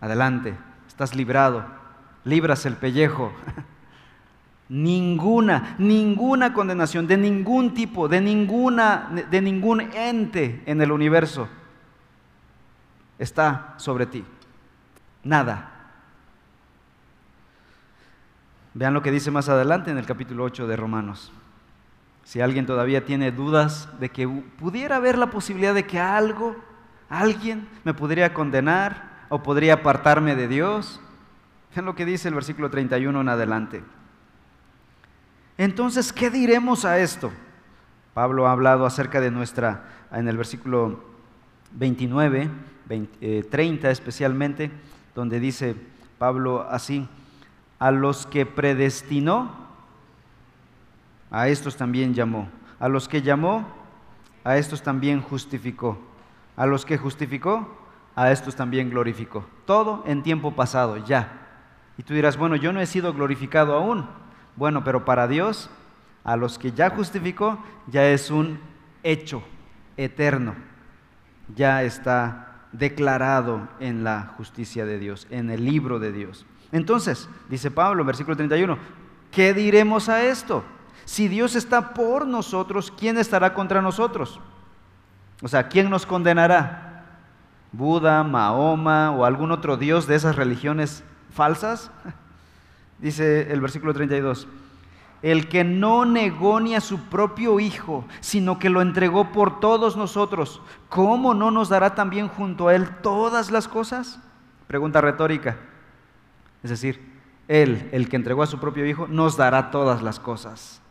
Adelante, 0.00 0.54
estás 0.86 1.14
librado, 1.14 1.64
libras 2.24 2.66
el 2.66 2.76
pellejo. 2.76 3.32
ninguna, 4.68 5.76
ninguna 5.78 6.52
condenación 6.52 7.06
de 7.06 7.16
ningún 7.16 7.74
tipo, 7.74 8.08
de 8.08 8.20
ninguna 8.20 9.10
de 9.30 9.40
ningún 9.40 9.80
ente 9.80 10.62
en 10.66 10.80
el 10.80 10.90
universo 10.90 11.48
está 13.18 13.74
sobre 13.76 14.06
ti. 14.06 14.24
Nada. 15.22 15.70
Vean 18.74 18.92
lo 18.92 19.02
que 19.02 19.10
dice 19.10 19.30
más 19.30 19.48
adelante 19.48 19.90
en 19.90 19.98
el 19.98 20.06
capítulo 20.06 20.44
8 20.44 20.66
de 20.66 20.76
Romanos. 20.76 21.32
Si 22.24 22.40
alguien 22.40 22.66
todavía 22.66 23.04
tiene 23.04 23.30
dudas 23.30 23.88
de 24.00 24.08
que 24.08 24.26
pudiera 24.26 24.96
haber 24.96 25.16
la 25.18 25.30
posibilidad 25.30 25.74
de 25.74 25.86
que 25.86 26.00
algo, 26.00 26.56
alguien 27.08 27.68
me 27.84 27.94
podría 27.94 28.34
condenar 28.34 29.26
o 29.28 29.42
podría 29.42 29.74
apartarme 29.74 30.34
de 30.34 30.48
Dios, 30.48 31.00
vean 31.74 31.84
lo 31.84 31.94
que 31.94 32.04
dice 32.04 32.28
el 32.28 32.34
versículo 32.34 32.70
31 32.70 33.20
en 33.20 33.28
adelante. 33.28 33.84
Entonces, 35.58 36.12
¿qué 36.12 36.30
diremos 36.30 36.84
a 36.84 36.98
esto? 36.98 37.30
Pablo 38.14 38.48
ha 38.48 38.52
hablado 38.52 38.86
acerca 38.86 39.20
de 39.20 39.30
nuestra, 39.30 39.84
en 40.10 40.26
el 40.28 40.36
versículo 40.36 41.04
29, 41.72 42.48
30 43.50 43.90
especialmente, 43.90 44.70
donde 45.14 45.40
dice 45.40 45.76
Pablo 46.18 46.66
así, 46.70 47.08
a 47.78 47.90
los 47.90 48.26
que 48.26 48.46
predestinó, 48.46 49.63
a 51.34 51.48
estos 51.48 51.76
también 51.76 52.14
llamó, 52.14 52.48
a 52.78 52.88
los 52.88 53.08
que 53.08 53.20
llamó, 53.20 53.66
a 54.44 54.56
estos 54.56 54.84
también 54.84 55.20
justificó, 55.20 55.98
a 56.56 56.64
los 56.64 56.84
que 56.84 56.96
justificó, 56.96 57.76
a 58.14 58.30
estos 58.30 58.54
también 58.54 58.88
glorificó. 58.88 59.44
Todo 59.66 60.04
en 60.06 60.22
tiempo 60.22 60.52
pasado, 60.52 60.96
ya. 60.98 61.40
Y 61.98 62.04
tú 62.04 62.14
dirás, 62.14 62.36
bueno, 62.36 62.54
yo 62.54 62.72
no 62.72 62.80
he 62.80 62.86
sido 62.86 63.12
glorificado 63.12 63.74
aún. 63.74 64.06
Bueno, 64.54 64.84
pero 64.84 65.04
para 65.04 65.26
Dios, 65.26 65.70
a 66.22 66.36
los 66.36 66.56
que 66.56 66.70
ya 66.70 66.90
justificó, 66.90 67.58
ya 67.88 68.06
es 68.06 68.30
un 68.30 68.60
hecho 69.02 69.42
eterno. 69.96 70.54
Ya 71.56 71.82
está 71.82 72.68
declarado 72.70 73.66
en 73.80 74.04
la 74.04 74.34
justicia 74.36 74.86
de 74.86 75.00
Dios, 75.00 75.26
en 75.30 75.50
el 75.50 75.64
libro 75.64 75.98
de 75.98 76.12
Dios. 76.12 76.46
Entonces, 76.70 77.28
dice 77.48 77.72
Pablo 77.72 78.04
versículo 78.04 78.36
31, 78.36 78.78
¿qué 79.32 79.52
diremos 79.52 80.08
a 80.08 80.22
esto? 80.22 80.62
Si 81.04 81.28
Dios 81.28 81.54
está 81.56 81.94
por 81.94 82.26
nosotros, 82.26 82.92
¿quién 82.96 83.18
estará 83.18 83.54
contra 83.54 83.82
nosotros? 83.82 84.40
O 85.42 85.48
sea, 85.48 85.68
¿quién 85.68 85.90
nos 85.90 86.06
condenará? 86.06 87.06
¿Buda, 87.72 88.22
Mahoma 88.22 89.10
o 89.10 89.24
algún 89.24 89.50
otro 89.50 89.76
Dios 89.76 90.06
de 90.06 90.14
esas 90.14 90.36
religiones 90.36 91.04
falsas? 91.30 91.90
Dice 92.98 93.52
el 93.52 93.60
versículo 93.60 93.92
32 93.92 94.46
el 95.24 95.48
que 95.48 95.64
no 95.64 96.04
negó 96.04 96.60
ni 96.60 96.74
a 96.74 96.82
su 96.82 96.98
propio 97.04 97.58
Hijo, 97.58 98.04
sino 98.20 98.58
que 98.58 98.68
lo 98.68 98.82
entregó 98.82 99.32
por 99.32 99.58
todos 99.58 99.96
nosotros, 99.96 100.60
¿cómo 100.90 101.32
no 101.32 101.50
nos 101.50 101.70
dará 101.70 101.94
también 101.94 102.28
junto 102.28 102.68
a 102.68 102.74
Él 102.74 102.90
todas 103.00 103.50
las 103.50 103.66
cosas? 103.66 104.20
Pregunta 104.66 105.00
retórica. 105.00 105.56
Es 106.62 106.68
decir, 106.68 107.00
Él, 107.48 107.88
el 107.92 108.10
que 108.10 108.16
entregó 108.16 108.42
a 108.42 108.46
su 108.46 108.60
propio 108.60 108.84
Hijo, 108.84 109.06
nos 109.08 109.38
dará 109.38 109.70
todas 109.70 110.02
las 110.02 110.20
cosas. 110.20 110.82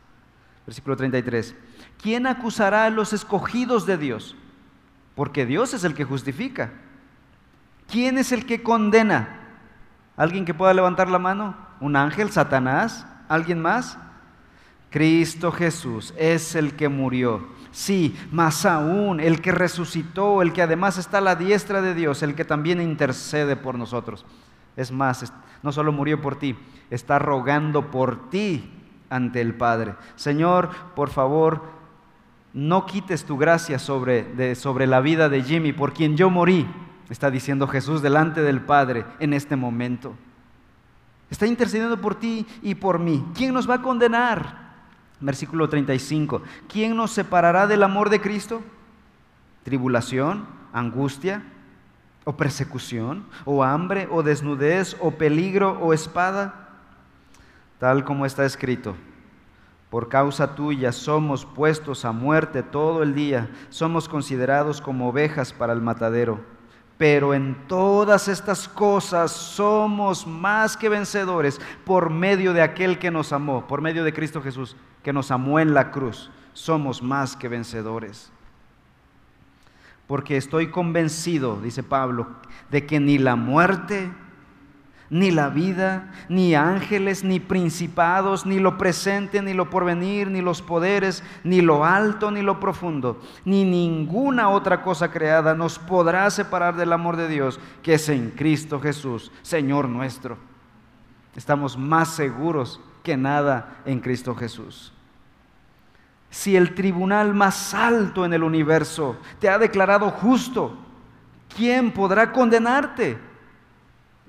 Versículo 0.66 0.96
33. 0.96 1.56
¿Quién 2.02 2.28
acusará 2.28 2.86
a 2.86 2.90
los 2.90 3.14
escogidos 3.14 3.86
de 3.86 3.98
Dios? 3.98 4.36
Porque 5.16 5.46
Dios 5.46 5.74
es 5.74 5.84
el 5.84 5.94
que 5.94 6.06
justifica. 6.06 6.72
¿Quién 7.90 8.18
es 8.18 8.32
el 8.32 8.46
que 8.46 8.64
condena? 8.64 9.40
¿Alguien 10.16 10.46
que 10.46 10.54
pueda 10.54 10.74
levantar 10.74 11.10
la 11.10 11.20
mano? 11.20 11.56
¿Un 11.80 11.96
ángel? 11.96 12.32
¿Satanás? 12.32 13.06
¿Alguien 13.28 13.62
más? 13.62 13.98
Cristo 14.90 15.52
Jesús 15.52 16.14
es 16.18 16.56
el 16.56 16.76
que 16.76 16.88
murió. 16.88 17.48
Sí, 17.72 18.16
más 18.32 18.66
aún, 18.66 19.20
el 19.20 19.42
que 19.42 19.52
resucitó, 19.52 20.44
el 20.44 20.54
que 20.54 20.62
además 20.62 21.00
está 21.00 21.18
a 21.18 21.22
la 21.22 21.36
diestra 21.36 21.82
de 21.82 21.96
Dios, 21.96 22.22
el 22.22 22.36
que 22.36 22.46
también 22.46 22.80
intercede 22.80 23.56
por 23.56 23.76
nosotros. 23.76 24.26
Es 24.78 24.92
más, 24.92 25.34
no 25.64 25.72
solo 25.72 25.92
murió 25.92 26.22
por 26.22 26.38
ti, 26.38 26.56
está 26.92 27.18
rogando 27.18 27.90
por 27.90 28.30
ti 28.30 28.83
ante 29.14 29.42
el 29.42 29.54
Padre. 29.54 29.94
Señor, 30.16 30.72
por 30.96 31.10
favor, 31.10 31.62
no 32.52 32.88
quites 32.88 33.26
tu 33.26 33.38
gracia 33.38 33.78
sobre, 33.78 34.56
sobre 34.56 34.88
la 34.88 35.02
vida 35.02 35.30
de 35.30 35.44
Jimmy, 35.44 35.72
por 35.72 35.94
quien 35.94 36.18
yo 36.18 36.32
morí, 36.32 36.68
está 37.10 37.30
diciendo 37.30 37.68
Jesús 37.68 38.02
delante 38.02 38.42
del 38.42 38.62
Padre 38.62 39.06
en 39.20 39.34
este 39.34 39.56
momento. 39.56 40.16
Está 41.30 41.46
intercediendo 41.46 42.02
por 42.02 42.16
ti 42.16 42.46
y 42.64 42.74
por 42.74 42.98
mí. 42.98 43.24
¿Quién 43.36 43.54
nos 43.54 43.70
va 43.70 43.76
a 43.76 43.82
condenar? 43.84 44.64
Versículo 45.20 45.70
35. 45.70 46.42
¿Quién 46.68 46.96
nos 46.96 47.12
separará 47.12 47.68
del 47.68 47.84
amor 47.84 48.10
de 48.10 48.20
Cristo? 48.20 48.64
¿Tribulación? 49.64 50.46
¿Angustia? 50.74 51.44
¿O 52.24 52.36
persecución? 52.36 53.26
¿O 53.46 53.64
hambre? 53.64 54.08
¿O 54.12 54.24
desnudez? 54.24 54.98
¿O 55.00 55.12
peligro? 55.12 55.80
¿O 55.82 55.94
espada? 55.94 56.63
Tal 57.80 58.04
como 58.04 58.26
está 58.26 58.46
escrito. 58.46 58.96
Por 59.90 60.10
causa 60.10 60.56
tuya 60.56 60.92
somos 60.92 61.46
puestos 61.46 62.04
a 62.04 62.12
muerte 62.12 62.64
todo 62.64 63.04
el 63.04 63.14
día, 63.14 63.52
somos 63.70 64.10
considerados 64.10 64.82
como 64.82 65.10
ovejas 65.10 65.54
para 65.54 65.72
el 65.72 65.82
matadero. 65.82 66.42
Pero 66.98 67.34
en 67.34 67.68
todas 67.68 68.28
estas 68.28 68.68
cosas 68.68 69.32
somos 69.32 70.26
más 70.26 70.78
que 70.78 70.90
vencedores 70.90 71.62
por 71.86 72.10
medio 72.10 72.54
de 72.54 72.64
aquel 72.64 72.98
que 72.98 73.12
nos 73.12 73.34
amó, 73.34 73.68
por 73.68 73.82
medio 73.82 74.04
de 74.04 74.14
Cristo 74.14 74.42
Jesús, 74.42 74.76
que 75.04 75.14
nos 75.14 75.30
amó 75.30 75.60
en 75.60 75.76
la 75.76 75.92
cruz. 75.92 76.32
Somos 76.54 77.04
más 77.04 77.36
que 77.36 77.48
vencedores. 77.48 78.32
Porque 80.08 80.38
estoy 80.38 80.72
convencido, 80.72 81.60
dice 81.62 81.84
Pablo, 81.84 82.28
de 82.72 82.86
que 82.86 83.00
ni 83.00 83.18
la 83.18 83.36
muerte, 83.36 84.12
ni 85.10 85.32
la 85.32 85.50
vida, 85.50 86.12
ni 86.30 86.56
ángeles, 86.56 87.24
ni 87.24 87.40
principados, 87.40 88.46
ni 88.46 88.60
lo 88.60 88.78
presente, 88.78 89.42
ni 89.42 89.54
lo 89.54 89.70
porvenir, 89.70 90.30
ni 90.30 90.42
los 90.42 90.62
poderes, 90.62 91.24
ni 91.44 91.62
lo 91.62 91.86
alto, 91.86 92.32
ni 92.32 92.42
lo 92.42 92.60
profundo, 92.60 93.22
ni 93.46 93.64
ninguna 93.64 94.50
otra 94.50 94.82
cosa 94.82 95.12
creada 95.12 95.54
nos 95.54 95.78
podrá 95.78 96.30
separar 96.30 96.76
del 96.76 96.94
amor 96.94 97.18
de 97.18 97.28
Dios 97.28 97.60
que 97.82 97.96
es 97.96 98.10
en 98.10 98.32
Cristo 98.32 98.80
Jesús, 98.80 99.32
Señor 99.42 99.88
nuestro. 99.88 100.38
Estamos 101.36 101.78
más 101.78 102.10
seguros 102.10 102.80
que 103.04 103.18
nada 103.18 103.78
en 103.86 104.00
Cristo 104.00 104.36
Jesús. 104.36 104.94
Si 106.30 106.56
el 106.56 106.74
tribunal 106.74 107.34
más 107.36 107.74
alto 107.74 108.26
en 108.26 108.34
el 108.34 108.44
universo 108.44 109.18
te 109.40 109.50
ha 109.50 109.60
declarado 109.60 110.10
justo, 110.10 110.76
¿quién 111.56 111.92
podrá 111.92 112.32
condenarte? 112.32 113.33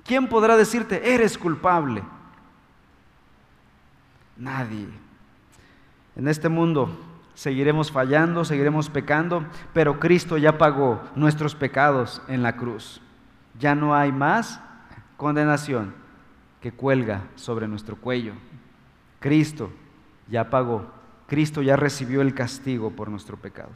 ¿Quién 0.05 0.27
podrá 0.27 0.55
decirte, 0.55 1.13
eres 1.13 1.37
culpable? 1.37 2.03
Nadie. 4.37 4.87
En 6.15 6.27
este 6.27 6.47
mundo 6.47 6.95
seguiremos 7.33 7.91
fallando, 7.91 8.45
seguiremos 8.45 8.89
pecando, 8.89 9.45
pero 9.73 9.99
Cristo 9.99 10.37
ya 10.37 10.57
pagó 10.57 11.01
nuestros 11.15 11.55
pecados 11.55 12.21
en 12.27 12.43
la 12.43 12.55
cruz. 12.55 13.01
Ya 13.59 13.73
no 13.73 13.95
hay 13.95 14.11
más 14.11 14.61
condenación 15.17 15.93
que 16.61 16.71
cuelga 16.71 17.23
sobre 17.35 17.67
nuestro 17.67 17.95
cuello. 17.95 18.33
Cristo 19.19 19.71
ya 20.29 20.49
pagó, 20.51 20.85
Cristo 21.27 21.63
ya 21.63 21.75
recibió 21.75 22.21
el 22.21 22.35
castigo 22.35 22.91
por 22.91 23.09
nuestro 23.09 23.37
pecado. 23.37 23.71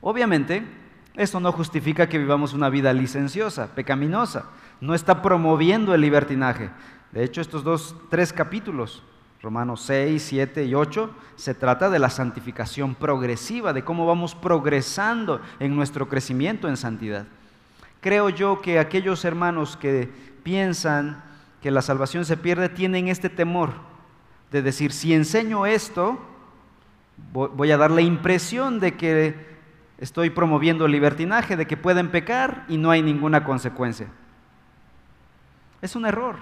Obviamente, 0.00 0.64
Eso 1.14 1.40
no 1.40 1.52
justifica 1.52 2.08
que 2.08 2.18
vivamos 2.18 2.52
una 2.52 2.68
vida 2.68 2.92
licenciosa, 2.92 3.74
pecaminosa. 3.74 4.46
No 4.80 4.94
está 4.94 5.22
promoviendo 5.22 5.94
el 5.94 6.00
libertinaje. 6.00 6.70
De 7.12 7.24
hecho, 7.24 7.40
estos 7.40 7.64
dos, 7.64 7.96
tres 8.08 8.32
capítulos, 8.32 9.02
Romanos 9.42 9.82
6, 9.82 10.22
7 10.22 10.64
y 10.64 10.74
8, 10.74 11.10
se 11.34 11.54
trata 11.54 11.90
de 11.90 11.98
la 11.98 12.10
santificación 12.10 12.94
progresiva, 12.94 13.72
de 13.72 13.84
cómo 13.84 14.06
vamos 14.06 14.34
progresando 14.34 15.40
en 15.58 15.74
nuestro 15.74 16.08
crecimiento 16.08 16.68
en 16.68 16.76
santidad. 16.76 17.26
Creo 18.00 18.28
yo 18.28 18.60
que 18.62 18.78
aquellos 18.78 19.24
hermanos 19.24 19.76
que 19.76 20.08
piensan 20.42 21.22
que 21.60 21.70
la 21.70 21.82
salvación 21.82 22.24
se 22.24 22.36
pierde 22.36 22.68
tienen 22.68 23.08
este 23.08 23.28
temor 23.28 23.72
de 24.50 24.62
decir, 24.62 24.92
si 24.92 25.12
enseño 25.14 25.66
esto, 25.66 26.18
voy 27.32 27.70
a 27.70 27.76
dar 27.76 27.90
la 27.90 28.00
impresión 28.00 28.80
de 28.80 28.96
que 28.96 29.49
estoy 30.00 30.30
promoviendo 30.30 30.86
el 30.86 30.92
libertinaje, 30.92 31.56
de 31.56 31.66
que 31.66 31.76
pueden 31.76 32.10
pecar 32.10 32.64
y 32.68 32.78
no 32.78 32.90
hay 32.90 33.02
ninguna 33.02 33.44
consecuencia. 33.44 34.08
Es 35.82 35.94
un 35.94 36.06
error, 36.06 36.36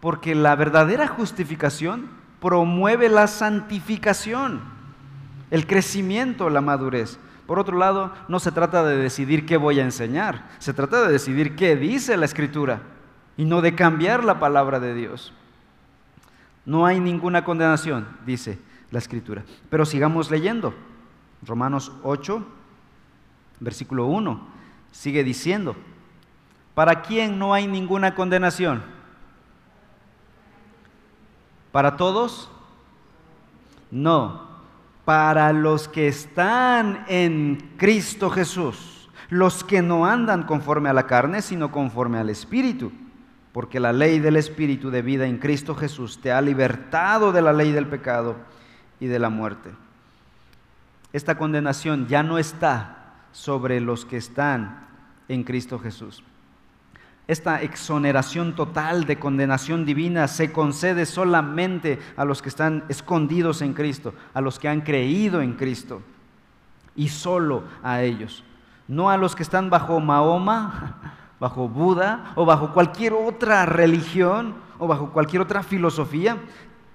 porque 0.00 0.34
la 0.34 0.54
verdadera 0.54 1.08
justificación 1.08 2.08
promueve 2.40 3.08
la 3.08 3.26
santificación, 3.26 4.60
el 5.50 5.66
crecimiento, 5.66 6.50
la 6.50 6.60
madurez. 6.60 7.18
Por 7.46 7.58
otro 7.58 7.78
lado, 7.78 8.12
no 8.28 8.38
se 8.38 8.52
trata 8.52 8.84
de 8.84 8.96
decidir 8.96 9.46
qué 9.46 9.56
voy 9.56 9.80
a 9.80 9.84
enseñar, 9.84 10.46
se 10.58 10.74
trata 10.74 11.02
de 11.02 11.12
decidir 11.12 11.56
qué 11.56 11.76
dice 11.76 12.16
la 12.16 12.26
Escritura 12.26 12.82
y 13.38 13.46
no 13.46 13.62
de 13.62 13.74
cambiar 13.74 14.22
la 14.22 14.38
palabra 14.38 14.80
de 14.80 14.94
Dios. 14.94 15.32
No 16.66 16.84
hay 16.84 17.00
ninguna 17.00 17.44
condenación, 17.44 18.06
dice 18.26 18.58
la 18.90 18.98
Escritura. 18.98 19.44
Pero 19.70 19.86
sigamos 19.86 20.30
leyendo. 20.30 20.74
Romanos 21.46 21.92
8, 22.02 22.46
versículo 23.60 24.06
1, 24.06 24.40
sigue 24.92 25.24
diciendo, 25.24 25.76
¿para 26.74 27.02
quién 27.02 27.38
no 27.38 27.54
hay 27.54 27.66
ninguna 27.66 28.14
condenación? 28.14 28.82
¿Para 31.72 31.96
todos? 31.96 32.50
No, 33.90 34.48
para 35.04 35.52
los 35.52 35.88
que 35.88 36.08
están 36.08 37.04
en 37.08 37.72
Cristo 37.76 38.30
Jesús, 38.30 39.08
los 39.30 39.64
que 39.64 39.82
no 39.82 40.06
andan 40.06 40.44
conforme 40.44 40.88
a 40.88 40.94
la 40.94 41.06
carne, 41.06 41.42
sino 41.42 41.70
conforme 41.70 42.18
al 42.18 42.30
Espíritu, 42.30 42.92
porque 43.52 43.80
la 43.80 43.92
ley 43.92 44.18
del 44.18 44.36
Espíritu 44.36 44.90
de 44.90 45.02
vida 45.02 45.26
en 45.26 45.38
Cristo 45.38 45.74
Jesús 45.74 46.20
te 46.20 46.32
ha 46.32 46.40
libertado 46.40 47.32
de 47.32 47.42
la 47.42 47.52
ley 47.52 47.72
del 47.72 47.86
pecado 47.86 48.36
y 49.00 49.06
de 49.06 49.18
la 49.18 49.30
muerte. 49.30 49.70
Esta 51.12 51.38
condenación 51.38 52.06
ya 52.06 52.22
no 52.22 52.38
está 52.38 52.97
sobre 53.32 53.80
los 53.80 54.04
que 54.04 54.16
están 54.16 54.86
en 55.28 55.44
Cristo 55.44 55.78
Jesús. 55.78 56.22
Esta 57.28 57.60
exoneración 57.60 58.54
total 58.54 59.04
de 59.04 59.18
condenación 59.18 59.84
divina 59.84 60.28
se 60.28 60.50
concede 60.50 61.04
solamente 61.04 61.98
a 62.16 62.24
los 62.24 62.40
que 62.40 62.48
están 62.48 62.84
escondidos 62.88 63.60
en 63.60 63.74
Cristo, 63.74 64.14
a 64.32 64.40
los 64.40 64.58
que 64.58 64.68
han 64.68 64.80
creído 64.80 65.42
en 65.42 65.52
Cristo, 65.52 66.00
y 66.96 67.08
solo 67.10 67.64
a 67.82 68.00
ellos, 68.00 68.44
no 68.88 69.10
a 69.10 69.18
los 69.18 69.36
que 69.36 69.42
están 69.42 69.68
bajo 69.68 70.00
Mahoma, 70.00 70.96
bajo 71.38 71.68
Buda 71.68 72.32
o 72.34 72.46
bajo 72.46 72.72
cualquier 72.72 73.12
otra 73.12 73.66
religión 73.66 74.54
o 74.78 74.88
bajo 74.88 75.12
cualquier 75.12 75.42
otra 75.42 75.62
filosofía, 75.62 76.38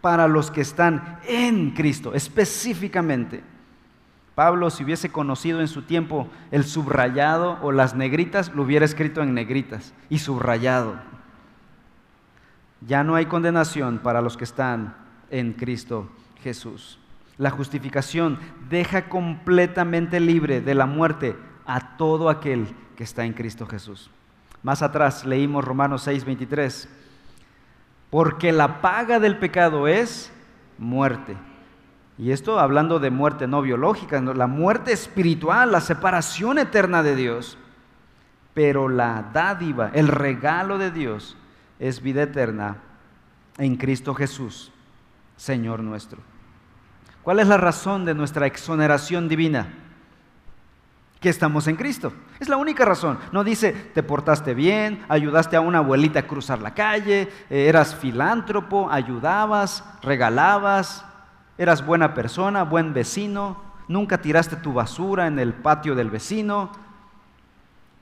para 0.01 0.27
los 0.27 0.51
que 0.51 0.61
están 0.61 1.19
en 1.27 1.71
Cristo 1.71 2.13
específicamente. 2.13 3.52
Pablo, 4.35 4.71
si 4.71 4.83
hubiese 4.83 5.11
conocido 5.11 5.61
en 5.61 5.67
su 5.67 5.83
tiempo 5.83 6.27
el 6.49 6.63
subrayado 6.63 7.59
o 7.61 7.71
las 7.71 7.95
negritas, 7.95 8.51
lo 8.53 8.63
hubiera 8.63 8.85
escrito 8.85 9.21
en 9.21 9.33
negritas 9.33 9.93
y 10.09 10.19
subrayado. 10.19 10.95
Ya 12.81 13.03
no 13.03 13.15
hay 13.15 13.27
condenación 13.27 13.99
para 13.99 14.21
los 14.21 14.35
que 14.35 14.43
están 14.43 14.95
en 15.29 15.53
Cristo 15.53 16.09
Jesús. 16.41 16.99
La 17.37 17.51
justificación 17.51 18.39
deja 18.69 19.07
completamente 19.07 20.19
libre 20.19 20.61
de 20.61 20.73
la 20.73 20.85
muerte 20.85 21.35
a 21.65 21.95
todo 21.97 22.29
aquel 22.29 22.67
que 22.95 23.03
está 23.03 23.25
en 23.25 23.33
Cristo 23.33 23.67
Jesús. 23.67 24.09
Más 24.63 24.81
atrás 24.81 25.25
leímos 25.25 25.63
Romanos 25.63 26.07
6:23, 26.07 26.89
porque 28.09 28.51
la 28.51 28.81
paga 28.81 29.19
del 29.19 29.37
pecado 29.37 29.87
es 29.87 30.31
muerte 30.77 31.35
y 32.17 32.31
esto 32.31 32.59
hablando 32.59 32.99
de 32.99 33.09
muerte 33.09 33.47
no 33.47 33.61
biológica, 33.61 34.21
la 34.21 34.47
muerte 34.47 34.91
espiritual, 34.91 35.71
la 35.71 35.81
separación 35.81 36.59
eterna 36.59 37.01
de 37.01 37.15
Dios. 37.15 37.57
Pero 38.53 38.87
la 38.87 39.31
dádiva, 39.33 39.89
el 39.93 40.07
regalo 40.07 40.77
de 40.77 40.91
Dios 40.91 41.35
es 41.79 42.03
vida 42.03 42.21
eterna 42.21 42.77
en 43.57 43.77
Cristo 43.77 44.13
Jesús, 44.13 44.71
Señor 45.37 45.81
nuestro. 45.81 46.19
¿Cuál 47.23 47.39
es 47.39 47.47
la 47.47 47.57
razón 47.57 48.05
de 48.05 48.13
nuestra 48.13 48.45
exoneración 48.45 49.27
divina? 49.27 49.73
Que 51.19 51.29
estamos 51.29 51.67
en 51.67 51.77
Cristo. 51.77 52.13
Es 52.39 52.47
la 52.47 52.57
única 52.57 52.85
razón. 52.85 53.17
No 53.31 53.43
dice, 53.43 53.71
te 53.71 54.03
portaste 54.03 54.53
bien, 54.53 55.03
ayudaste 55.09 55.55
a 55.55 55.61
una 55.61 55.79
abuelita 55.79 56.19
a 56.19 56.27
cruzar 56.27 56.59
la 56.59 56.75
calle, 56.75 57.29
eras 57.49 57.95
filántropo, 57.95 58.91
ayudabas, 58.91 59.83
regalabas, 60.03 61.05
Eras 61.57 61.85
buena 61.85 62.13
persona, 62.13 62.63
buen 62.63 62.93
vecino, 62.93 63.57
nunca 63.87 64.19
tiraste 64.19 64.55
tu 64.55 64.73
basura 64.73 65.27
en 65.27 65.39
el 65.39 65.53
patio 65.53 65.95
del 65.95 66.09
vecino. 66.09 66.71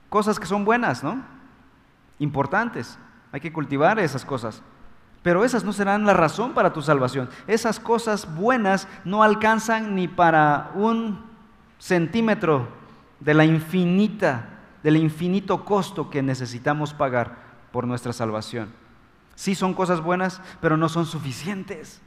Cosas 0.09 0.39
que 0.39 0.45
son 0.45 0.65
buenas, 0.65 1.03
¿no? 1.03 1.21
Importantes. 2.19 2.97
Hay 3.31 3.41
que 3.41 3.53
cultivar 3.53 3.99
esas 3.99 4.25
cosas. 4.25 4.61
Pero 5.23 5.45
esas 5.45 5.63
no 5.63 5.73
serán 5.73 6.05
la 6.05 6.13
razón 6.13 6.53
para 6.53 6.73
tu 6.73 6.81
salvación. 6.81 7.29
Esas 7.47 7.79
cosas 7.79 8.33
buenas 8.35 8.87
no 9.05 9.23
alcanzan 9.23 9.95
ni 9.95 10.07
para 10.07 10.71
un 10.73 11.23
centímetro 11.77 12.67
de 13.19 13.33
la 13.33 13.45
infinita, 13.45 14.49
del 14.81 14.97
infinito 14.97 15.63
costo 15.63 16.09
que 16.09 16.23
necesitamos 16.23 16.93
pagar 16.93 17.37
por 17.71 17.85
nuestra 17.85 18.13
salvación. 18.13 18.69
Sí 19.35 19.55
son 19.55 19.73
cosas 19.73 20.01
buenas, 20.01 20.41
pero 20.59 20.75
no 20.75 20.89
son 20.89 21.05
suficientes. 21.05 22.01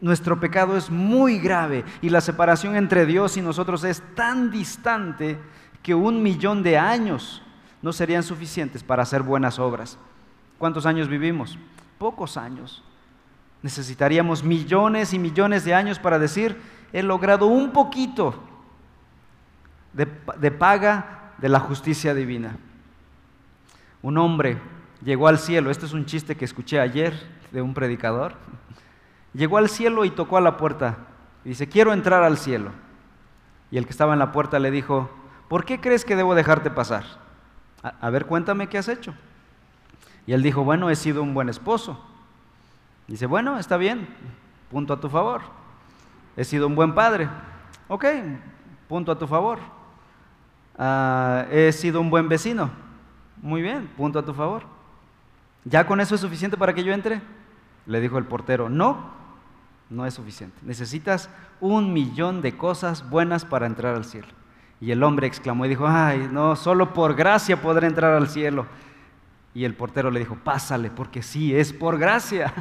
Nuestro 0.00 0.38
pecado 0.40 0.76
es 0.76 0.90
muy 0.90 1.38
grave 1.38 1.84
y 2.02 2.10
la 2.10 2.20
separación 2.20 2.76
entre 2.76 3.06
Dios 3.06 3.36
y 3.36 3.42
nosotros 3.42 3.84
es 3.84 4.02
tan 4.14 4.50
distante 4.50 5.38
que 5.82 5.94
un 5.94 6.22
millón 6.22 6.62
de 6.62 6.78
años 6.78 7.42
no 7.82 7.92
serían 7.92 8.22
suficientes 8.22 8.82
para 8.82 9.02
hacer 9.02 9.22
buenas 9.22 9.58
obras. 9.58 9.98
¿Cuántos 10.58 10.86
años 10.86 11.08
vivimos? 11.08 11.58
Pocos 11.98 12.36
años. 12.36 12.82
Necesitaríamos 13.62 14.42
millones 14.42 15.12
y 15.12 15.18
millones 15.18 15.64
de 15.64 15.74
años 15.74 15.98
para 15.98 16.18
decir, 16.18 16.60
he 16.92 17.02
logrado 17.02 17.46
un 17.46 17.72
poquito 17.72 18.42
de, 19.92 20.50
paga 20.50 21.32
de 21.38 21.48
la 21.48 21.60
justicia 21.60 22.14
divina. 22.14 22.56
Un 24.02 24.18
hombre 24.18 24.58
llegó 25.02 25.28
al 25.28 25.38
cielo, 25.38 25.70
este 25.70 25.86
es 25.86 25.92
un 25.92 26.06
chiste 26.06 26.36
que 26.36 26.44
escuché 26.44 26.80
ayer 26.80 27.14
de 27.52 27.62
un 27.62 27.74
predicador, 27.74 28.34
Llegó 29.34 29.58
al 29.58 29.68
cielo 29.68 30.04
y 30.04 30.10
tocó 30.10 30.36
a 30.36 30.40
la 30.40 30.56
puerta. 30.56 30.96
Y 31.44 31.50
dice, 31.50 31.68
quiero 31.68 31.92
entrar 31.92 32.22
al 32.22 32.38
cielo. 32.38 32.70
Y 33.70 33.76
el 33.76 33.84
que 33.84 33.90
estaba 33.90 34.12
en 34.12 34.20
la 34.20 34.32
puerta 34.32 34.58
le 34.58 34.70
dijo, 34.70 35.10
¿por 35.48 35.64
qué 35.64 35.80
crees 35.80 36.04
que 36.04 36.16
debo 36.16 36.34
dejarte 36.34 36.70
pasar? 36.70 37.04
A, 37.82 38.08
ver, 38.10 38.26
cuéntame 38.26 38.68
qué 38.68 38.78
has 38.78 38.88
hecho. 38.88 39.14
Y 40.26 40.32
él 40.32 40.42
dijo, 40.42 40.64
bueno, 40.64 40.88
he 40.88 40.96
sido 40.96 41.22
un 41.22 41.34
buen 41.34 41.48
esposo. 41.48 42.02
Dice, 43.08 43.26
bueno, 43.26 43.58
está 43.58 43.76
bien, 43.76 44.08
punto 44.70 44.94
a 44.94 45.00
tu 45.00 45.10
favor. 45.10 45.42
He 46.36 46.44
sido 46.44 46.66
un 46.66 46.74
buen 46.74 46.94
padre. 46.94 47.28
Ok, 47.88 48.06
punto 48.88 49.12
a 49.12 49.18
tu 49.18 49.26
favor. 49.26 49.58
Ah, 50.78 51.44
he 51.50 51.72
sido 51.72 52.00
un 52.00 52.08
buen 52.08 52.28
vecino. 52.28 52.70
Muy 53.42 53.60
bien, 53.60 53.90
punto 53.96 54.18
a 54.20 54.24
tu 54.24 54.32
favor. 54.32 54.62
¿Ya 55.64 55.86
con 55.86 56.00
eso 56.00 56.14
es 56.14 56.20
suficiente 56.20 56.56
para 56.56 56.72
que 56.72 56.84
yo 56.84 56.92
entre? 56.92 57.20
Le 57.86 58.00
dijo 58.00 58.16
el 58.16 58.24
portero, 58.24 58.68
no, 58.68 59.10
no 59.90 60.06
es 60.06 60.14
suficiente. 60.14 60.56
Necesitas 60.62 61.28
un 61.60 61.92
millón 61.92 62.42
de 62.42 62.56
cosas 62.56 63.08
buenas 63.08 63.44
para 63.44 63.66
entrar 63.66 63.94
al 63.94 64.04
cielo. 64.04 64.28
Y 64.80 64.90
el 64.90 65.02
hombre 65.02 65.26
exclamó 65.26 65.66
y 65.66 65.70
dijo, 65.70 65.86
ay, 65.86 66.28
no, 66.30 66.56
solo 66.56 66.92
por 66.92 67.14
gracia 67.14 67.60
podré 67.60 67.86
entrar 67.86 68.12
al 68.12 68.28
cielo. 68.28 68.66
Y 69.54 69.64
el 69.64 69.74
portero 69.74 70.10
le 70.10 70.20
dijo, 70.20 70.36
pásale, 70.42 70.90
porque 70.90 71.22
sí, 71.22 71.54
es 71.54 71.72
por 71.72 71.98
gracia. 71.98 72.52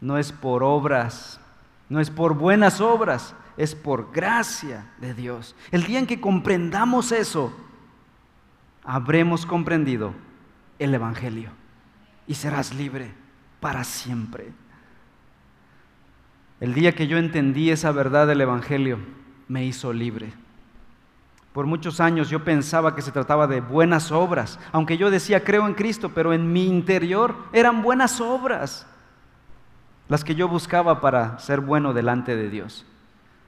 No 0.00 0.18
es 0.18 0.30
por 0.30 0.62
obras, 0.62 1.40
no 1.88 2.00
es 2.00 2.10
por 2.10 2.34
buenas 2.34 2.80
obras, 2.80 3.34
es 3.56 3.74
por 3.74 4.12
gracia 4.12 4.90
de 4.98 5.14
Dios. 5.14 5.56
El 5.70 5.84
día 5.84 5.98
en 5.98 6.06
que 6.06 6.20
comprendamos 6.20 7.12
eso, 7.12 7.52
habremos 8.84 9.46
comprendido 9.46 10.12
el 10.78 10.94
Evangelio 10.94 11.50
y 12.26 12.34
serás 12.34 12.74
libre 12.74 13.14
para 13.60 13.84
siempre. 13.84 14.52
El 16.60 16.74
día 16.74 16.92
que 16.92 17.06
yo 17.06 17.18
entendí 17.18 17.70
esa 17.70 17.92
verdad 17.92 18.26
del 18.26 18.40
Evangelio, 18.40 18.98
me 19.48 19.64
hizo 19.64 19.92
libre. 19.92 20.32
Por 21.52 21.66
muchos 21.66 22.00
años 22.00 22.28
yo 22.28 22.44
pensaba 22.44 22.94
que 22.94 23.02
se 23.02 23.12
trataba 23.12 23.46
de 23.46 23.60
buenas 23.60 24.12
obras, 24.12 24.58
aunque 24.72 24.98
yo 24.98 25.10
decía 25.10 25.44
creo 25.44 25.66
en 25.66 25.74
Cristo, 25.74 26.12
pero 26.14 26.32
en 26.32 26.52
mi 26.52 26.66
interior 26.66 27.34
eran 27.52 27.82
buenas 27.82 28.20
obras 28.20 28.86
las 30.08 30.22
que 30.22 30.34
yo 30.34 30.48
buscaba 30.48 31.00
para 31.00 31.38
ser 31.38 31.60
bueno 31.60 31.92
delante 31.92 32.36
de 32.36 32.48
Dios. 32.48 32.86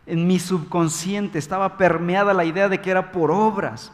En 0.06 0.26
mi 0.26 0.38
subconsciente 0.38 1.38
estaba 1.38 1.76
permeada 1.76 2.32
la 2.34 2.44
idea 2.44 2.68
de 2.68 2.80
que 2.80 2.90
era 2.90 3.12
por 3.12 3.30
obras. 3.30 3.92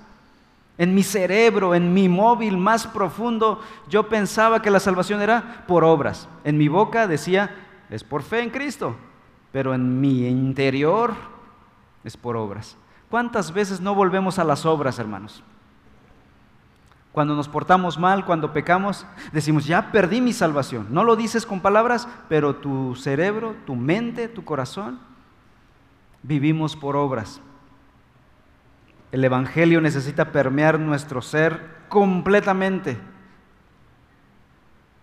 En 0.78 0.94
mi 0.94 1.02
cerebro, 1.02 1.74
en 1.74 1.92
mi 1.92 2.08
móvil 2.08 2.56
más 2.56 2.86
profundo, 2.86 3.60
yo 3.88 4.08
pensaba 4.08 4.62
que 4.62 4.70
la 4.70 4.80
salvación 4.80 5.22
era 5.22 5.64
por 5.66 5.84
obras. 5.84 6.28
En 6.44 6.56
mi 6.56 6.68
boca 6.68 7.06
decía, 7.06 7.63
es 7.94 8.02
por 8.02 8.24
fe 8.24 8.42
en 8.42 8.50
Cristo, 8.50 8.96
pero 9.52 9.72
en 9.72 10.00
mi 10.00 10.26
interior 10.26 11.14
es 12.02 12.16
por 12.16 12.36
obras. 12.36 12.76
¿Cuántas 13.08 13.52
veces 13.52 13.80
no 13.80 13.94
volvemos 13.94 14.40
a 14.40 14.44
las 14.44 14.66
obras, 14.66 14.98
hermanos? 14.98 15.44
Cuando 17.12 17.36
nos 17.36 17.48
portamos 17.48 17.96
mal, 17.96 18.26
cuando 18.26 18.52
pecamos, 18.52 19.06
decimos, 19.30 19.64
ya 19.66 19.92
perdí 19.92 20.20
mi 20.20 20.32
salvación. 20.32 20.88
No 20.90 21.04
lo 21.04 21.14
dices 21.14 21.46
con 21.46 21.60
palabras, 21.60 22.08
pero 22.28 22.56
tu 22.56 22.96
cerebro, 22.96 23.54
tu 23.64 23.76
mente, 23.76 24.26
tu 24.26 24.44
corazón, 24.44 24.98
vivimos 26.24 26.74
por 26.74 26.96
obras. 26.96 27.40
El 29.12 29.24
Evangelio 29.24 29.80
necesita 29.80 30.32
permear 30.32 30.80
nuestro 30.80 31.22
ser 31.22 31.84
completamente, 31.88 32.98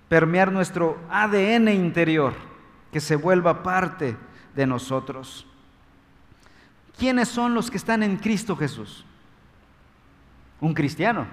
permear 0.09 0.51
nuestro 0.51 0.97
ADN 1.09 1.69
interior, 1.69 2.50
que 2.91 2.99
se 2.99 3.15
vuelva 3.15 3.63
parte 3.63 4.17
de 4.55 4.67
nosotros. 4.67 5.45
¿Quiénes 6.97 7.29
son 7.29 7.53
los 7.53 7.71
que 7.71 7.77
están 7.77 8.03
en 8.03 8.17
Cristo 8.17 8.55
Jesús? 8.55 9.05
Un 10.59 10.73
cristiano. 10.73 11.25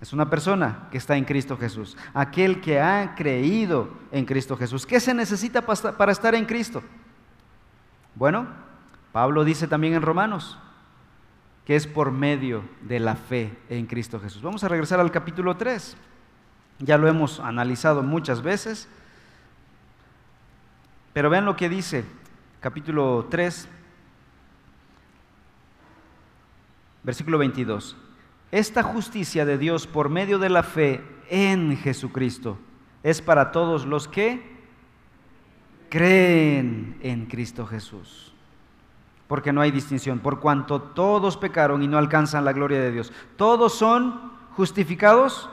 Es 0.00 0.12
una 0.12 0.30
persona 0.30 0.88
que 0.90 0.98
está 0.98 1.16
en 1.16 1.24
Cristo 1.24 1.56
Jesús. 1.56 1.96
Aquel 2.14 2.60
que 2.60 2.80
ha 2.80 3.14
creído 3.14 3.90
en 4.10 4.24
Cristo 4.24 4.56
Jesús. 4.56 4.86
¿Qué 4.86 4.98
se 4.98 5.12
necesita 5.12 5.62
para 5.62 6.12
estar 6.12 6.34
en 6.34 6.46
Cristo? 6.46 6.82
Bueno, 8.14 8.46
Pablo 9.12 9.44
dice 9.44 9.68
también 9.68 9.94
en 9.94 10.02
Romanos 10.02 10.58
que 11.66 11.76
es 11.76 11.86
por 11.86 12.10
medio 12.10 12.64
de 12.82 12.98
la 12.98 13.14
fe 13.14 13.56
en 13.68 13.86
Cristo 13.86 14.18
Jesús. 14.18 14.42
Vamos 14.42 14.64
a 14.64 14.68
regresar 14.68 14.98
al 14.98 15.12
capítulo 15.12 15.56
3. 15.56 15.96
Ya 16.80 16.98
lo 16.98 17.06
hemos 17.06 17.38
analizado 17.38 18.02
muchas 18.02 18.42
veces. 18.42 18.88
Pero 21.12 21.30
vean 21.30 21.44
lo 21.44 21.56
que 21.56 21.68
dice 21.68 22.04
capítulo 22.60 23.26
3, 23.30 23.68
Versículo 27.02 27.38
22. 27.38 27.96
Esta 28.52 28.82
justicia 28.82 29.44
de 29.44 29.58
Dios 29.58 29.86
por 29.86 30.08
medio 30.08 30.38
de 30.38 30.50
la 30.50 30.62
fe 30.62 31.02
en 31.28 31.76
Jesucristo 31.76 32.58
es 33.02 33.22
para 33.22 33.52
todos 33.52 33.86
los 33.86 34.08
que 34.08 34.58
creen 35.88 36.98
en 37.02 37.26
Cristo 37.26 37.66
Jesús. 37.66 38.34
Porque 39.28 39.52
no 39.52 39.60
hay 39.60 39.70
distinción, 39.70 40.18
por 40.18 40.40
cuanto 40.40 40.82
todos 40.82 41.36
pecaron 41.36 41.82
y 41.82 41.88
no 41.88 41.96
alcanzan 41.96 42.44
la 42.44 42.52
gloria 42.52 42.80
de 42.80 42.90
Dios. 42.90 43.12
Todos 43.36 43.74
son 43.74 44.32
justificados 44.56 45.48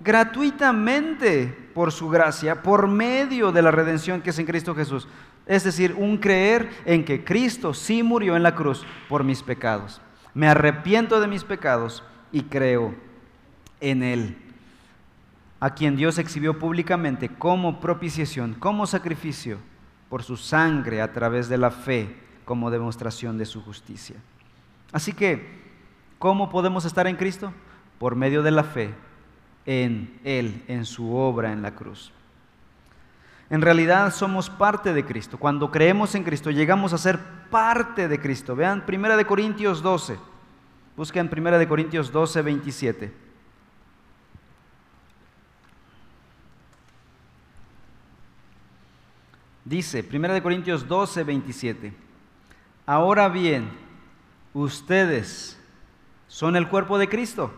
gratuitamente 0.00 1.70
por 1.74 1.92
su 1.92 2.08
gracia, 2.08 2.62
por 2.62 2.88
medio 2.88 3.52
de 3.52 3.62
la 3.62 3.70
redención 3.70 4.20
que 4.20 4.30
es 4.30 4.38
en 4.38 4.46
Cristo 4.46 4.74
Jesús. 4.74 5.08
Es 5.46 5.64
decir, 5.64 5.94
un 5.96 6.18
creer 6.18 6.70
en 6.84 7.04
que 7.04 7.24
Cristo 7.24 7.72
sí 7.72 8.02
murió 8.02 8.36
en 8.36 8.42
la 8.42 8.54
cruz 8.54 8.84
por 9.08 9.24
mis 9.24 9.42
pecados 9.42 10.00
me 10.38 10.46
arrepiento 10.48 11.20
de 11.20 11.26
mis 11.26 11.42
pecados 11.42 12.04
y 12.30 12.42
creo 12.42 12.94
en 13.80 14.04
Él, 14.04 14.38
a 15.58 15.74
quien 15.74 15.96
Dios 15.96 16.16
exhibió 16.18 16.60
públicamente 16.60 17.28
como 17.28 17.80
propiciación, 17.80 18.54
como 18.54 18.86
sacrificio 18.86 19.58
por 20.08 20.22
su 20.22 20.36
sangre 20.36 21.02
a 21.02 21.12
través 21.12 21.48
de 21.48 21.58
la 21.58 21.72
fe, 21.72 22.16
como 22.44 22.70
demostración 22.70 23.36
de 23.36 23.46
su 23.46 23.60
justicia. 23.62 24.14
Así 24.92 25.12
que, 25.12 25.58
¿cómo 26.20 26.50
podemos 26.50 26.84
estar 26.84 27.08
en 27.08 27.16
Cristo? 27.16 27.52
Por 27.98 28.14
medio 28.14 28.44
de 28.44 28.52
la 28.52 28.62
fe 28.62 28.94
en 29.68 30.18
Él, 30.24 30.64
en 30.66 30.86
su 30.86 31.14
obra 31.14 31.52
en 31.52 31.60
la 31.60 31.74
cruz. 31.74 32.10
En 33.50 33.60
realidad 33.60 34.14
somos 34.14 34.48
parte 34.48 34.94
de 34.94 35.04
Cristo. 35.04 35.36
Cuando 35.36 35.70
creemos 35.70 36.14
en 36.14 36.24
Cristo 36.24 36.50
llegamos 36.50 36.94
a 36.94 36.98
ser 36.98 37.18
parte 37.50 38.08
de 38.08 38.18
Cristo. 38.18 38.56
Vean 38.56 38.82
1 38.88 39.16
de 39.18 39.26
Corintios 39.26 39.82
12. 39.82 40.18
Busquen 40.96 41.30
1 41.30 41.58
de 41.58 41.68
Corintios 41.68 42.10
12, 42.10 42.40
27. 42.40 43.12
Dice 49.66 50.08
1 50.10 50.32
de 50.32 50.42
Corintios 50.42 50.88
12, 50.88 51.24
27. 51.24 51.92
Ahora 52.86 53.28
bien, 53.28 53.68
ustedes 54.54 55.60
son 56.26 56.56
el 56.56 56.68
cuerpo 56.68 56.96
de 56.96 57.10
Cristo 57.10 57.52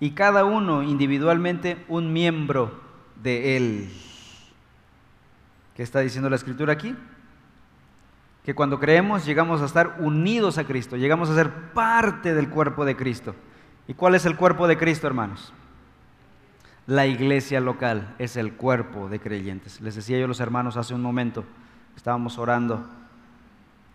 y 0.00 0.10
cada 0.10 0.44
uno 0.44 0.82
individualmente 0.82 1.84
un 1.88 2.12
miembro 2.12 2.80
de 3.22 3.56
Él. 3.56 3.90
¿Qué 5.74 5.82
está 5.82 6.00
diciendo 6.00 6.30
la 6.30 6.36
escritura 6.36 6.72
aquí? 6.72 6.94
Que 8.44 8.54
cuando 8.54 8.78
creemos 8.78 9.26
llegamos 9.26 9.60
a 9.60 9.66
estar 9.66 9.96
unidos 9.98 10.58
a 10.58 10.64
Cristo, 10.64 10.96
llegamos 10.96 11.28
a 11.30 11.34
ser 11.34 11.50
parte 11.72 12.34
del 12.34 12.48
cuerpo 12.48 12.84
de 12.84 12.96
Cristo. 12.96 13.34
¿Y 13.88 13.94
cuál 13.94 14.14
es 14.14 14.26
el 14.26 14.36
cuerpo 14.36 14.68
de 14.68 14.76
Cristo, 14.76 15.06
hermanos? 15.06 15.52
La 16.86 17.06
iglesia 17.06 17.60
local 17.60 18.14
es 18.18 18.36
el 18.36 18.52
cuerpo 18.52 19.08
de 19.08 19.18
creyentes. 19.18 19.80
Les 19.80 19.96
decía 19.96 20.18
yo 20.18 20.26
a 20.26 20.28
los 20.28 20.40
hermanos 20.40 20.76
hace 20.76 20.94
un 20.94 21.02
momento, 21.02 21.44
estábamos 21.96 22.38
orando. 22.38 22.86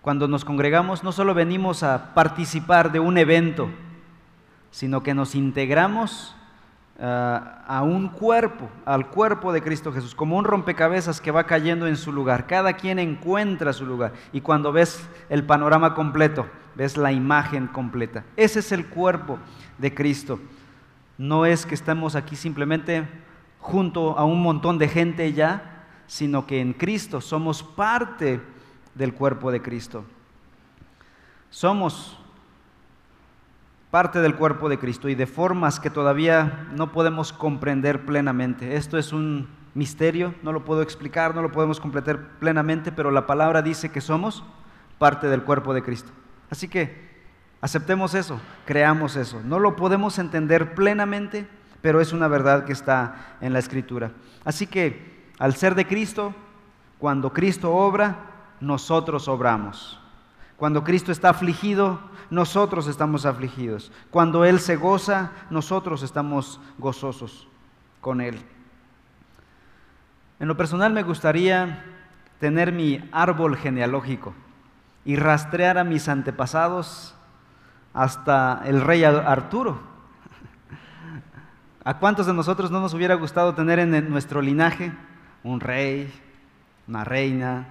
Cuando 0.02 0.28
nos 0.28 0.44
congregamos 0.44 1.04
no 1.04 1.12
solo 1.12 1.34
venimos 1.34 1.84
a 1.84 2.14
participar 2.14 2.92
de 2.92 3.00
un 3.00 3.18
evento, 3.18 3.70
sino 4.72 5.04
que 5.04 5.14
nos 5.14 5.36
integramos 5.36 6.36
a 7.04 7.82
un 7.84 8.10
cuerpo, 8.10 8.70
al 8.86 9.10
cuerpo 9.10 9.52
de 9.52 9.64
Cristo 9.64 9.92
Jesús, 9.92 10.14
como 10.14 10.38
un 10.38 10.46
rompecabezas 10.46 11.20
que 11.20 11.32
va 11.32 11.46
cayendo 11.46 11.88
en 11.88 11.98
su 11.98 12.12
lugar. 12.12 12.46
Cada 12.46 12.74
quien 12.74 13.00
encuentra 13.00 13.74
su 13.74 13.86
lugar. 13.86 14.14
Y 14.32 14.42
cuando 14.42 14.72
ves 14.72 15.08
el 15.30 15.44
panorama 15.44 15.96
completo, 15.96 16.48
ves 16.76 16.98
la 16.98 17.12
imagen 17.12 17.68
completa. 17.68 18.24
Ese 18.36 18.60
es 18.60 18.72
el 18.72 18.88
cuerpo 18.88 19.40
de 19.80 19.94
Cristo. 19.94 20.40
No 21.18 21.46
es 21.46 21.66
que 21.66 21.76
estemos 21.76 22.16
aquí 22.16 22.36
simplemente 22.36 23.08
junto 23.60 24.18
a 24.18 24.24
un 24.24 24.42
montón 24.42 24.78
de 24.78 24.88
gente 24.88 25.34
ya, 25.34 25.86
sino 26.06 26.46
que 26.46 26.62
en 26.62 26.74
Cristo 26.74 27.20
somos 27.20 27.64
parte 27.64 28.42
del 28.94 29.14
cuerpo 29.14 29.52
de 29.52 29.62
Cristo. 29.62 30.06
Somos 31.50 32.20
parte 33.92 34.22
del 34.22 34.36
cuerpo 34.36 34.70
de 34.70 34.80
Cristo 34.80 35.10
y 35.10 35.16
de 35.16 35.28
formas 35.28 35.80
que 35.82 35.90
todavía 35.90 36.70
no 36.74 36.94
podemos 36.94 37.34
comprender 37.34 38.06
plenamente. 38.06 38.78
Esto 38.78 38.98
es 38.98 39.12
un 39.12 39.50
misterio, 39.74 40.34
no 40.44 40.54
lo 40.54 40.64
puedo 40.64 40.82
explicar, 40.82 41.36
no 41.36 41.42
lo 41.42 41.52
podemos 41.52 41.82
comprender 41.82 42.20
plenamente, 42.40 42.94
pero 42.94 43.12
la 43.12 43.28
palabra 43.28 43.62
dice 43.62 43.90
que 43.90 44.00
somos 44.00 44.44
parte 44.98 45.28
del 45.28 45.44
cuerpo 45.44 45.74
de 45.74 45.84
Cristo. 45.84 46.12
Así 46.50 46.70
que 46.70 47.12
aceptemos 47.60 48.14
eso, 48.16 48.40
creamos 48.66 49.18
eso. 49.18 49.42
No 49.44 49.60
lo 49.60 49.76
podemos 49.76 50.20
entender 50.20 50.74
plenamente, 50.74 51.48
pero 51.82 52.00
es 52.00 52.14
una 52.14 52.30
verdad 52.30 52.64
que 52.64 52.74
está 52.74 53.36
en 53.42 53.52
la 53.52 53.60
Escritura. 53.60 54.12
Así 54.46 54.68
que 54.68 55.30
al 55.38 55.56
ser 55.56 55.76
de 55.76 55.86
Cristo, 55.86 56.34
cuando 56.98 57.34
Cristo 57.34 57.74
obra, 57.74 58.16
nosotros 58.62 59.28
obramos. 59.28 60.00
Cuando 60.62 60.84
Cristo 60.84 61.12
está 61.12 61.30
afligido, 61.30 62.00
nosotros 62.30 62.86
estamos 62.86 63.26
afligidos. 63.26 63.92
Cuando 64.12 64.46
Él 64.46 64.60
se 64.60 64.76
goza, 64.76 65.32
nosotros 65.50 66.04
estamos 66.04 66.60
gozosos 66.78 67.48
con 68.00 68.22
Él. 68.22 68.40
En 70.40 70.48
lo 70.48 70.56
personal 70.56 70.94
me 70.94 71.02
gustaría 71.02 71.84
tener 72.40 72.72
mi 72.72 73.04
árbol 73.12 73.58
genealógico 73.58 74.36
y 75.04 75.16
rastrear 75.16 75.80
a 75.80 75.84
mis 75.84 76.08
antepasados 76.08 77.16
hasta 77.92 78.62
el 78.64 78.82
rey 78.82 79.04
Arturo. 79.04 79.80
¿A 81.84 81.98
cuántos 81.98 82.28
de 82.28 82.36
nosotros 82.36 82.70
no 82.70 82.82
nos 82.82 82.94
hubiera 82.94 83.16
gustado 83.16 83.56
tener 83.56 83.80
en 83.80 84.12
nuestro 84.12 84.44
linaje 84.44 84.92
un 85.44 85.60
rey, 85.60 86.14
una 86.88 87.04
reina, 87.04 87.66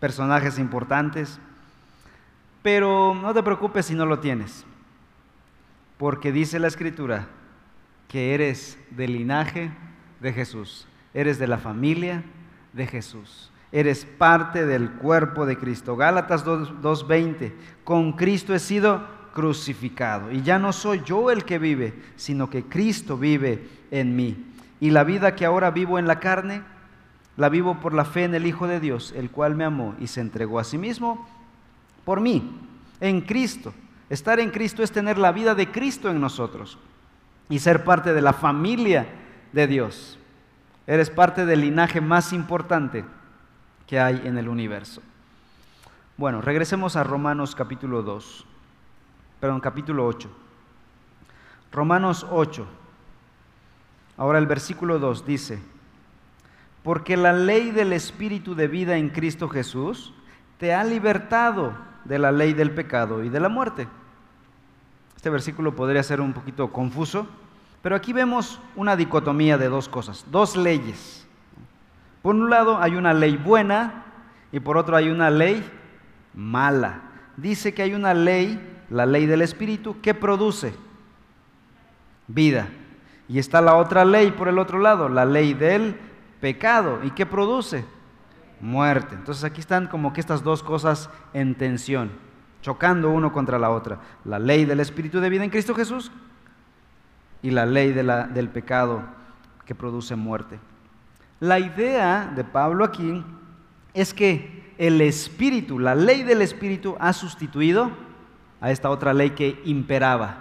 personajes 0.00 0.58
importantes? 0.58 1.38
Pero 2.64 3.14
no 3.14 3.34
te 3.34 3.42
preocupes 3.42 3.84
si 3.84 3.94
no 3.94 4.06
lo 4.06 4.20
tienes, 4.20 4.64
porque 5.98 6.32
dice 6.32 6.58
la 6.58 6.68
escritura 6.68 7.26
que 8.08 8.32
eres 8.32 8.78
del 8.90 9.12
linaje 9.12 9.70
de 10.20 10.32
Jesús, 10.32 10.88
eres 11.12 11.38
de 11.38 11.46
la 11.46 11.58
familia 11.58 12.24
de 12.72 12.86
Jesús, 12.86 13.52
eres 13.70 14.06
parte 14.06 14.64
del 14.64 14.92
cuerpo 14.92 15.44
de 15.44 15.58
Cristo. 15.58 15.94
Gálatas 15.94 16.46
2.20, 16.46 17.52
con 17.84 18.14
Cristo 18.14 18.54
he 18.54 18.58
sido 18.58 19.06
crucificado. 19.34 20.32
Y 20.32 20.40
ya 20.40 20.58
no 20.58 20.72
soy 20.72 21.02
yo 21.04 21.30
el 21.30 21.44
que 21.44 21.58
vive, 21.58 21.92
sino 22.16 22.48
que 22.48 22.64
Cristo 22.64 23.18
vive 23.18 23.68
en 23.90 24.16
mí. 24.16 24.42
Y 24.80 24.88
la 24.88 25.04
vida 25.04 25.36
que 25.36 25.44
ahora 25.44 25.70
vivo 25.70 25.98
en 25.98 26.06
la 26.06 26.18
carne, 26.18 26.62
la 27.36 27.50
vivo 27.50 27.78
por 27.80 27.92
la 27.92 28.06
fe 28.06 28.24
en 28.24 28.34
el 28.34 28.46
Hijo 28.46 28.66
de 28.66 28.80
Dios, 28.80 29.12
el 29.14 29.30
cual 29.30 29.54
me 29.54 29.64
amó 29.64 29.94
y 30.00 30.06
se 30.06 30.22
entregó 30.22 30.58
a 30.58 30.64
sí 30.64 30.78
mismo 30.78 31.28
por 32.04 32.20
mí, 32.20 32.58
en 33.00 33.20
Cristo. 33.20 33.72
Estar 34.10 34.38
en 34.40 34.50
Cristo 34.50 34.82
es 34.82 34.92
tener 34.92 35.18
la 35.18 35.32
vida 35.32 35.54
de 35.54 35.70
Cristo 35.70 36.10
en 36.10 36.20
nosotros 36.20 36.78
y 37.48 37.58
ser 37.58 37.84
parte 37.84 38.12
de 38.12 38.22
la 38.22 38.32
familia 38.32 39.06
de 39.52 39.66
Dios. 39.66 40.18
Eres 40.86 41.10
parte 41.10 41.46
del 41.46 41.62
linaje 41.62 42.00
más 42.00 42.32
importante 42.32 43.04
que 43.86 43.98
hay 43.98 44.22
en 44.24 44.36
el 44.36 44.48
universo. 44.48 45.02
Bueno, 46.16 46.40
regresemos 46.40 46.96
a 46.96 47.04
Romanos 47.04 47.54
capítulo 47.54 48.02
2, 48.02 48.46
perdón, 49.40 49.60
capítulo 49.60 50.06
8. 50.06 50.30
Romanos 51.72 52.26
8. 52.30 52.66
Ahora 54.16 54.38
el 54.38 54.46
versículo 54.46 54.98
2 54.98 55.26
dice, 55.26 55.60
porque 56.84 57.16
la 57.16 57.32
ley 57.32 57.70
del 57.70 57.92
Espíritu 57.92 58.54
de 58.54 58.68
vida 58.68 58.96
en 58.96 59.08
Cristo 59.08 59.48
Jesús 59.48 60.12
te 60.58 60.72
ha 60.72 60.84
libertado 60.84 61.72
de 62.04 62.18
la 62.18 62.32
ley 62.32 62.52
del 62.52 62.70
pecado 62.70 63.22
y 63.22 63.28
de 63.28 63.40
la 63.40 63.48
muerte. 63.48 63.88
Este 65.16 65.30
versículo 65.30 65.74
podría 65.74 66.02
ser 66.02 66.20
un 66.20 66.32
poquito 66.32 66.70
confuso, 66.70 67.26
pero 67.82 67.96
aquí 67.96 68.12
vemos 68.12 68.60
una 68.76 68.96
dicotomía 68.96 69.58
de 69.58 69.68
dos 69.68 69.88
cosas, 69.88 70.24
dos 70.30 70.56
leyes. 70.56 71.26
Por 72.22 72.34
un 72.34 72.50
lado 72.50 72.78
hay 72.78 72.96
una 72.96 73.12
ley 73.12 73.36
buena 73.36 74.04
y 74.52 74.60
por 74.60 74.76
otro 74.76 74.96
hay 74.96 75.10
una 75.10 75.30
ley 75.30 75.64
mala. 76.34 77.02
Dice 77.36 77.74
que 77.74 77.82
hay 77.82 77.94
una 77.94 78.14
ley, 78.14 78.60
la 78.90 79.06
ley 79.06 79.26
del 79.26 79.42
Espíritu, 79.42 80.00
que 80.00 80.14
produce 80.14 80.74
vida. 82.26 82.68
Y 83.28 83.38
está 83.38 83.60
la 83.60 83.76
otra 83.76 84.04
ley 84.04 84.30
por 84.30 84.48
el 84.48 84.58
otro 84.58 84.78
lado, 84.78 85.08
la 85.08 85.24
ley 85.24 85.54
del 85.54 85.96
pecado. 86.40 87.00
¿Y 87.02 87.10
qué 87.10 87.26
produce? 87.26 87.84
Muerte. 88.64 89.14
Entonces 89.14 89.44
aquí 89.44 89.60
están 89.60 89.88
como 89.88 90.14
que 90.14 90.22
estas 90.22 90.42
dos 90.42 90.62
cosas 90.62 91.10
en 91.34 91.54
tensión, 91.54 92.10
chocando 92.62 93.10
uno 93.10 93.30
contra 93.30 93.58
la 93.58 93.68
otra. 93.68 93.98
La 94.24 94.38
ley 94.38 94.64
del 94.64 94.80
Espíritu 94.80 95.20
de 95.20 95.28
vida 95.28 95.44
en 95.44 95.50
Cristo 95.50 95.74
Jesús 95.74 96.10
y 97.42 97.50
la 97.50 97.66
ley 97.66 97.92
del 97.92 98.48
pecado 98.48 99.02
que 99.66 99.74
produce 99.74 100.16
muerte. 100.16 100.58
La 101.40 101.58
idea 101.58 102.32
de 102.34 102.42
Pablo 102.42 102.86
aquí 102.86 103.22
es 103.92 104.14
que 104.14 104.72
el 104.78 104.98
Espíritu, 105.02 105.78
la 105.78 105.94
ley 105.94 106.22
del 106.22 106.40
Espíritu 106.40 106.96
ha 107.00 107.12
sustituido 107.12 107.90
a 108.62 108.70
esta 108.70 108.88
otra 108.88 109.12
ley 109.12 109.32
que 109.32 109.60
imperaba, 109.66 110.38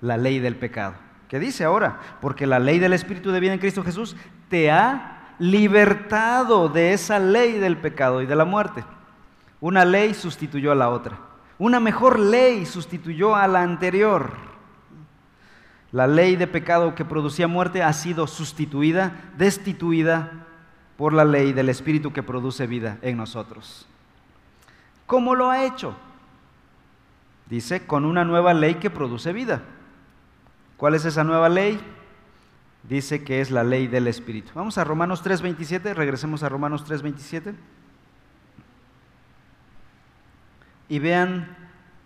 la 0.00 0.16
ley 0.16 0.38
del 0.38 0.54
pecado. 0.54 0.94
¿Qué 1.28 1.40
dice 1.40 1.64
ahora? 1.64 1.98
Porque 2.20 2.46
la 2.46 2.60
ley 2.60 2.78
del 2.78 2.92
Espíritu 2.92 3.32
de 3.32 3.40
vida 3.40 3.54
en 3.54 3.58
Cristo 3.58 3.82
Jesús 3.82 4.14
te 4.48 4.70
ha 4.70 5.15
libertado 5.38 6.68
de 6.68 6.92
esa 6.92 7.18
ley 7.18 7.52
del 7.52 7.76
pecado 7.76 8.22
y 8.22 8.26
de 8.26 8.36
la 8.36 8.44
muerte. 8.44 8.84
Una 9.60 9.84
ley 9.84 10.14
sustituyó 10.14 10.72
a 10.72 10.76
la 10.76 10.90
otra. 10.90 11.18
Una 11.58 11.80
mejor 11.80 12.18
ley 12.18 12.66
sustituyó 12.66 13.34
a 13.34 13.46
la 13.46 13.62
anterior. 13.62 14.32
La 15.92 16.06
ley 16.06 16.36
de 16.36 16.46
pecado 16.46 16.94
que 16.94 17.04
producía 17.04 17.48
muerte 17.48 17.82
ha 17.82 17.92
sido 17.92 18.26
sustituida, 18.26 19.12
destituida 19.38 20.46
por 20.96 21.12
la 21.12 21.24
ley 21.24 21.52
del 21.52 21.68
Espíritu 21.68 22.12
que 22.12 22.22
produce 22.22 22.66
vida 22.66 22.98
en 23.02 23.16
nosotros. 23.16 23.86
¿Cómo 25.06 25.34
lo 25.34 25.50
ha 25.50 25.64
hecho? 25.64 25.94
Dice, 27.48 27.86
con 27.86 28.04
una 28.04 28.24
nueva 28.24 28.52
ley 28.52 28.74
que 28.74 28.90
produce 28.90 29.32
vida. 29.32 29.62
¿Cuál 30.76 30.94
es 30.94 31.04
esa 31.04 31.22
nueva 31.24 31.48
ley? 31.48 31.80
Dice 32.88 33.24
que 33.24 33.40
es 33.40 33.50
la 33.50 33.64
ley 33.64 33.88
del 33.88 34.06
Espíritu. 34.06 34.52
Vamos 34.54 34.78
a 34.78 34.84
Romanos 34.84 35.24
3.27, 35.24 35.94
regresemos 35.94 36.42
a 36.42 36.48
Romanos 36.48 36.84
3.27. 36.88 37.54
Y 40.88 40.98
vean 41.00 41.56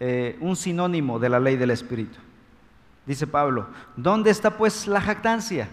eh, 0.01 0.39
un 0.41 0.57
sinónimo 0.57 1.19
de 1.19 1.29
la 1.29 1.39
ley 1.39 1.57
del 1.57 1.71
Espíritu. 1.71 2.19
Dice 3.05 3.27
Pablo, 3.27 3.69
¿dónde 3.97 4.31
está 4.31 4.57
pues 4.57 4.87
la 4.87 5.01
jactancia? 5.01 5.69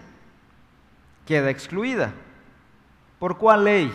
Queda 1.25 1.49
excluida. 1.49 2.13
¿Por 3.19 3.37
cuál 3.37 3.63
ley? 3.63 3.93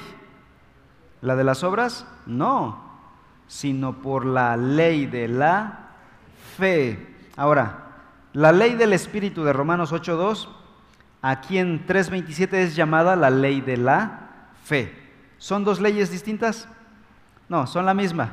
¿La 1.20 1.36
de 1.36 1.44
las 1.44 1.62
obras? 1.62 2.06
No, 2.24 2.82
sino 3.46 4.00
por 4.00 4.24
la 4.24 4.56
ley 4.56 5.06
de 5.06 5.28
la 5.28 5.90
fe. 6.56 7.14
Ahora, 7.36 7.82
la 8.32 8.50
ley 8.52 8.74
del 8.74 8.94
Espíritu 8.94 9.44
de 9.44 9.52
Romanos 9.52 9.92
8.2, 9.92 10.48
aquí 11.22 11.58
en 11.58 11.86
3.27 11.86 12.52
es 12.54 12.76
llamada 12.76 13.16
la 13.16 13.30
ley 13.30 13.60
de 13.60 13.76
la 13.76 14.28
fe. 14.64 14.92
¿Son 15.38 15.64
dos 15.64 15.80
leyes 15.80 16.10
distintas? 16.10 16.68
No, 17.48 17.66
son 17.66 17.86
la 17.86 17.94
misma. 17.94 18.30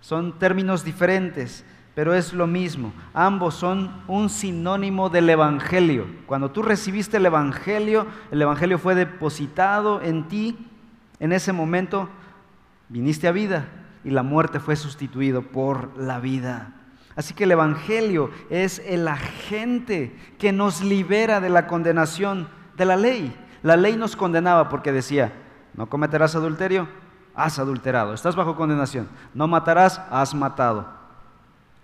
Son 0.00 0.38
términos 0.38 0.84
diferentes, 0.84 1.64
pero 1.94 2.14
es 2.14 2.32
lo 2.32 2.46
mismo. 2.46 2.92
Ambos 3.12 3.54
son 3.54 4.02
un 4.08 4.30
sinónimo 4.30 5.10
del 5.10 5.28
Evangelio. 5.30 6.06
Cuando 6.26 6.50
tú 6.50 6.62
recibiste 6.62 7.18
el 7.18 7.26
Evangelio, 7.26 8.06
el 8.30 8.40
Evangelio 8.42 8.78
fue 8.78 8.94
depositado 8.94 10.00
en 10.02 10.28
ti, 10.28 10.56
en 11.20 11.32
ese 11.32 11.52
momento 11.52 12.08
viniste 12.88 13.28
a 13.28 13.32
vida 13.32 13.68
y 14.04 14.10
la 14.10 14.22
muerte 14.22 14.58
fue 14.58 14.74
sustituido 14.74 15.42
por 15.42 15.96
la 15.96 16.18
vida. 16.18 16.72
Así 17.14 17.34
que 17.34 17.44
el 17.44 17.52
Evangelio 17.52 18.30
es 18.48 18.80
el 18.86 19.06
agente 19.06 20.16
que 20.38 20.52
nos 20.52 20.82
libera 20.82 21.40
de 21.40 21.50
la 21.50 21.66
condenación 21.66 22.48
de 22.76 22.84
la 22.84 22.96
ley. 22.96 23.36
La 23.62 23.76
ley 23.76 23.96
nos 23.96 24.16
condenaba 24.16 24.68
porque 24.68 24.92
decía, 24.92 25.32
no 25.74 25.86
cometerás 25.86 26.34
adulterio, 26.34 26.88
has 27.34 27.58
adulterado, 27.58 28.14
estás 28.14 28.34
bajo 28.34 28.56
condenación. 28.56 29.08
No 29.34 29.46
matarás, 29.46 30.00
has 30.10 30.34
matado. 30.34 30.86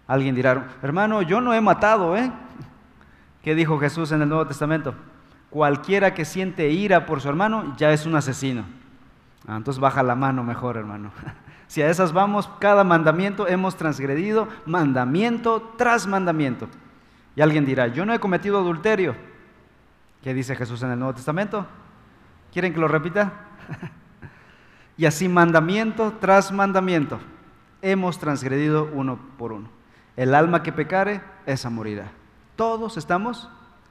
Alguien 0.07 0.35
dirá, 0.35 0.69
hermano, 0.83 1.21
yo 1.23 1.41
no 1.41 1.53
he 1.53 1.61
matado, 1.61 2.17
¿eh? 2.17 2.33
¿Qué 3.43 3.55
dijo 3.55 3.79
Jesús 3.79 4.11
en 4.13 4.23
el 4.23 4.29
Nuevo 4.29 4.47
Testamento? 4.47 4.95
Cualquiera 5.51 6.15
que 6.15 6.25
siente 6.25 6.71
ira 6.71 7.07
por 7.07 7.21
su 7.21 7.29
hermano 7.29 7.75
ya 7.77 7.93
es 7.93 8.07
un 8.07 8.17
asesino. 8.17 8.65
Ah, 9.47 9.57
entonces 9.57 9.81
baja 9.81 10.03
la 10.03 10.15
mano 10.15 10.43
mejor, 10.43 10.77
hermano. 10.77 11.11
Si 11.69 11.83
a 11.83 11.91
esas 11.91 12.13
vamos, 12.13 12.51
cada 12.59 12.83
mandamiento 12.83 13.47
hemos 13.47 13.77
transgredido 13.77 14.49
mandamiento 14.67 15.75
tras 15.77 16.07
mandamiento. 16.07 16.69
Y 17.37 17.43
alguien 17.43 17.67
dirá, 17.67 17.87
yo 17.87 18.05
no 18.05 18.13
he 18.13 18.19
cometido 18.19 18.59
adulterio. 18.59 19.15
¿Qué 20.23 20.35
dice 20.35 20.57
Jesús 20.57 20.83
en 20.83 20.91
el 20.91 20.99
Nuevo 20.99 21.15
Testamento? 21.15 21.67
¿Quieren 22.53 22.73
que 22.73 22.81
lo 22.81 22.89
repita? 22.89 23.33
y 24.97 25.05
así 25.05 25.29
mandamiento 25.29 26.15
tras 26.21 26.51
mandamiento 26.51 27.21
hemos 27.83 28.19
transgredido 28.19 28.91
uno 28.93 29.19
por 29.37 29.53
uno. 29.53 29.69
El 30.17 30.35
alma 30.35 30.63
que 30.63 30.73
pecare, 30.73 31.21
esa 31.47 31.71
morirá. 31.71 32.11
Todos 32.57 32.97
estamos 32.97 33.49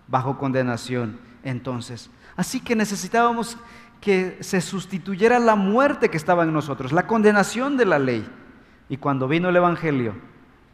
bajo 0.08 0.38
condenación 0.38 1.20
entonces. 1.44 2.10
Así 2.36 2.60
que 2.60 2.76
necesitábamos 2.76 3.58
que 4.02 4.38
se 4.42 4.62
sustituyera 4.62 5.40
la 5.40 5.56
muerte 5.56 6.10
que 6.10 6.18
estaba 6.18 6.44
en 6.44 6.54
nosotros, 6.54 6.92
la 6.92 7.08
condenación 7.08 7.78
de 7.78 7.86
la 7.86 8.00
ley. 8.00 8.28
Y 8.90 8.98
cuando 8.98 9.28
vino 9.28 9.50
el 9.50 9.56
Evangelio, 9.56 10.16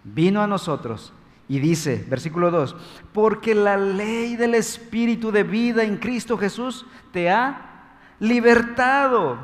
vino 0.03 0.41
a 0.41 0.47
nosotros 0.47 1.13
y 1.47 1.59
dice, 1.59 2.05
versículo 2.09 2.51
2, 2.51 2.75
porque 3.11 3.55
la 3.55 3.77
ley 3.77 4.35
del 4.35 4.55
Espíritu 4.55 5.31
de 5.31 5.43
vida 5.43 5.83
en 5.83 5.97
Cristo 5.97 6.37
Jesús 6.37 6.85
te 7.11 7.29
ha 7.29 7.69
libertado 8.19 9.37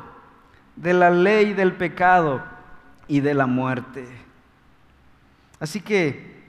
de 0.76 0.94
la 0.94 1.10
ley 1.10 1.52
del 1.52 1.72
pecado 1.72 2.42
y 3.06 3.20
de 3.20 3.34
la 3.34 3.46
muerte. 3.46 4.06
Así 5.58 5.80
que 5.80 6.40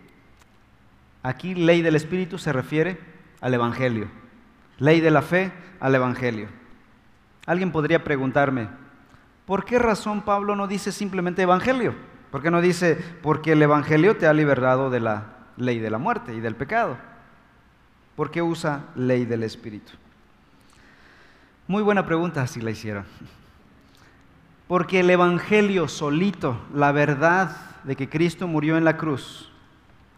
aquí 1.23 1.53
ley 1.55 1.81
del 1.81 1.95
Espíritu 1.95 2.37
se 2.37 2.53
refiere 2.53 2.97
al 3.41 3.53
Evangelio, 3.53 4.07
ley 4.77 5.01
de 5.01 5.11
la 5.11 5.21
fe 5.21 5.51
al 5.79 5.95
Evangelio. 5.95 6.60
Alguien 7.45 7.71
podría 7.71 8.03
preguntarme, 8.03 8.69
¿por 9.45 9.65
qué 9.65 9.79
razón 9.79 10.21
Pablo 10.21 10.55
no 10.55 10.67
dice 10.67 10.91
simplemente 10.91 11.41
evangelio? 11.41 11.95
¿Por 12.31 12.41
qué 12.41 12.51
no 12.51 12.61
dice, 12.61 12.95
porque 13.21 13.53
el 13.53 13.61
evangelio 13.61 14.15
te 14.17 14.27
ha 14.27 14.33
liberado 14.33 14.89
de 14.89 15.01
la 15.01 15.25
ley 15.57 15.79
de 15.79 15.89
la 15.89 15.97
muerte 15.97 16.33
y 16.33 16.39
del 16.39 16.55
pecado? 16.55 16.97
¿Por 18.15 18.31
qué 18.31 18.41
usa 18.41 18.85
ley 18.95 19.25
del 19.25 19.43
Espíritu? 19.43 19.93
Muy 21.67 21.83
buena 21.83 22.05
pregunta 22.05 22.45
si 22.47 22.61
la 22.61 22.71
hiciera. 22.71 23.05
Porque 24.67 24.99
el 24.99 25.09
Evangelio 25.09 25.87
solito, 25.87 26.61
la 26.73 26.91
verdad 26.91 27.55
de 27.83 27.95
que 27.95 28.09
Cristo 28.09 28.47
murió 28.47 28.77
en 28.77 28.85
la 28.85 28.97
cruz, 28.97 29.51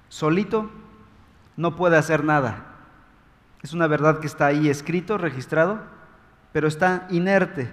solito 0.09 0.69
no 1.55 1.75
puede 1.75 1.97
hacer 1.97 2.23
nada. 2.23 2.65
Es 3.61 3.73
una 3.73 3.87
verdad 3.87 4.19
que 4.19 4.27
está 4.27 4.47
ahí 4.47 4.69
escrito, 4.69 5.17
registrado, 5.17 5.81
pero 6.53 6.67
está 6.69 7.07
inerte 7.09 7.69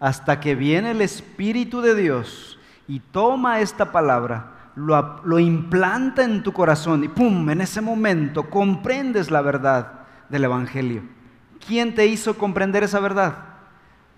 hasta 0.00 0.40
que 0.40 0.54
viene 0.54 0.92
el 0.92 1.02
Espíritu 1.02 1.82
de 1.82 1.94
Dios 1.94 2.58
y 2.86 3.00
toma 3.00 3.60
esta 3.60 3.92
palabra, 3.92 4.70
lo, 4.76 5.20
lo 5.24 5.38
implanta 5.38 6.24
en 6.24 6.42
tu 6.42 6.52
corazón 6.52 7.04
y 7.04 7.08
¡pum! 7.08 7.50
En 7.50 7.60
ese 7.60 7.80
momento 7.80 8.48
comprendes 8.48 9.30
la 9.30 9.42
verdad 9.42 10.06
del 10.28 10.44
Evangelio. 10.44 11.02
¿Quién 11.66 11.94
te 11.94 12.06
hizo 12.06 12.38
comprender 12.38 12.84
esa 12.84 13.00
verdad? 13.00 13.44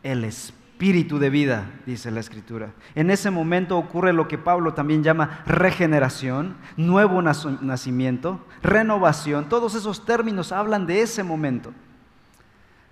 El 0.03 0.25
Espíritu 0.25 1.19
de 1.19 1.31
vida, 1.31 1.71
dice 1.87 2.11
la 2.11 2.21
Escritura. 2.21 2.73
En 2.95 3.11
ese 3.11 3.31
momento 3.31 3.79
ocurre 3.79 4.13
lo 4.13 4.29
que 4.29 4.39
Pablo 4.39 4.75
también 4.75 5.03
llama 5.03 5.43
regeneración, 5.47 6.57
nuevo 6.77 7.23
nacimiento, 7.23 8.45
renovación. 8.63 9.49
Todos 9.49 9.75
esos 9.75 10.05
términos 10.05 10.53
hablan 10.53 10.87
de 10.87 11.01
ese 11.01 11.23
momento. 11.23 11.73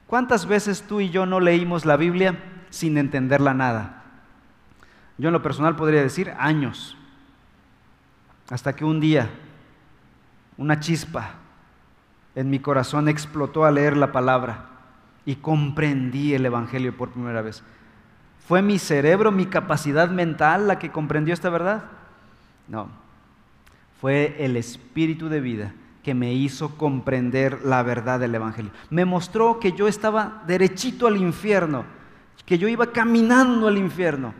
¿Cuántas 0.08 0.46
veces 0.46 0.82
tú 0.88 1.02
y 1.02 1.10
yo 1.10 1.26
no 1.26 1.38
leímos 1.38 1.84
la 1.84 1.98
Biblia 1.98 2.42
sin 2.70 2.96
entenderla 2.96 3.52
nada? 3.52 4.04
Yo 5.18 5.28
en 5.28 5.34
lo 5.34 5.42
personal 5.42 5.76
podría 5.76 6.02
decir 6.02 6.32
años, 6.38 6.96
hasta 8.48 8.74
que 8.74 8.86
un 8.86 9.00
día 9.00 9.28
una 10.56 10.80
chispa 10.80 11.34
en 12.34 12.48
mi 12.48 12.58
corazón 12.58 13.06
explotó 13.08 13.66
al 13.66 13.74
leer 13.74 13.98
la 13.98 14.10
palabra 14.10 14.64
y 15.26 15.36
comprendí 15.36 16.32
el 16.32 16.46
Evangelio 16.46 16.96
por 16.96 17.10
primera 17.10 17.42
vez. 17.42 17.62
¿Fue 18.46 18.62
mi 18.62 18.78
cerebro, 18.78 19.30
mi 19.30 19.44
capacidad 19.44 20.08
mental 20.08 20.68
la 20.68 20.78
que 20.78 20.90
comprendió 20.90 21.34
esta 21.34 21.50
verdad? 21.50 21.84
No, 22.66 22.88
fue 24.00 24.36
el 24.38 24.56
Espíritu 24.56 25.28
de 25.28 25.42
vida 25.42 25.74
que 26.08 26.14
me 26.14 26.32
hizo 26.32 26.78
comprender 26.78 27.66
la 27.66 27.82
verdad 27.82 28.18
del 28.18 28.34
Evangelio. 28.34 28.70
Me 28.88 29.04
mostró 29.04 29.60
que 29.60 29.72
yo 29.72 29.86
estaba 29.86 30.42
derechito 30.46 31.06
al 31.06 31.18
infierno, 31.18 31.84
que 32.46 32.56
yo 32.56 32.66
iba 32.66 32.92
caminando 32.92 33.68
al 33.68 33.76
infierno 33.76 34.32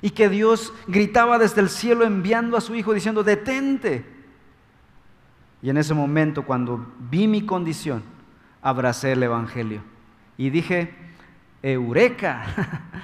y 0.00 0.08
que 0.08 0.30
Dios 0.30 0.72
gritaba 0.86 1.38
desde 1.38 1.60
el 1.60 1.68
cielo 1.68 2.06
enviando 2.06 2.56
a 2.56 2.62
su 2.62 2.74
Hijo 2.74 2.94
diciendo, 2.94 3.22
detente. 3.22 4.02
Y 5.60 5.68
en 5.68 5.76
ese 5.76 5.92
momento, 5.92 6.46
cuando 6.46 6.86
vi 7.10 7.28
mi 7.28 7.44
condición, 7.44 8.02
abracé 8.62 9.12
el 9.12 9.22
Evangelio 9.22 9.82
y 10.38 10.48
dije, 10.48 10.94
Eureka, 11.62 12.46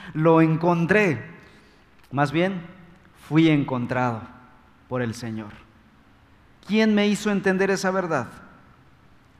lo 0.14 0.40
encontré. 0.40 1.22
Más 2.10 2.32
bien, 2.32 2.62
fui 3.28 3.50
encontrado 3.50 4.22
por 4.88 5.02
el 5.02 5.12
Señor. 5.12 5.65
¿Quién 6.66 6.94
me 6.94 7.06
hizo 7.06 7.30
entender 7.30 7.70
esa 7.70 7.90
verdad? 7.90 8.28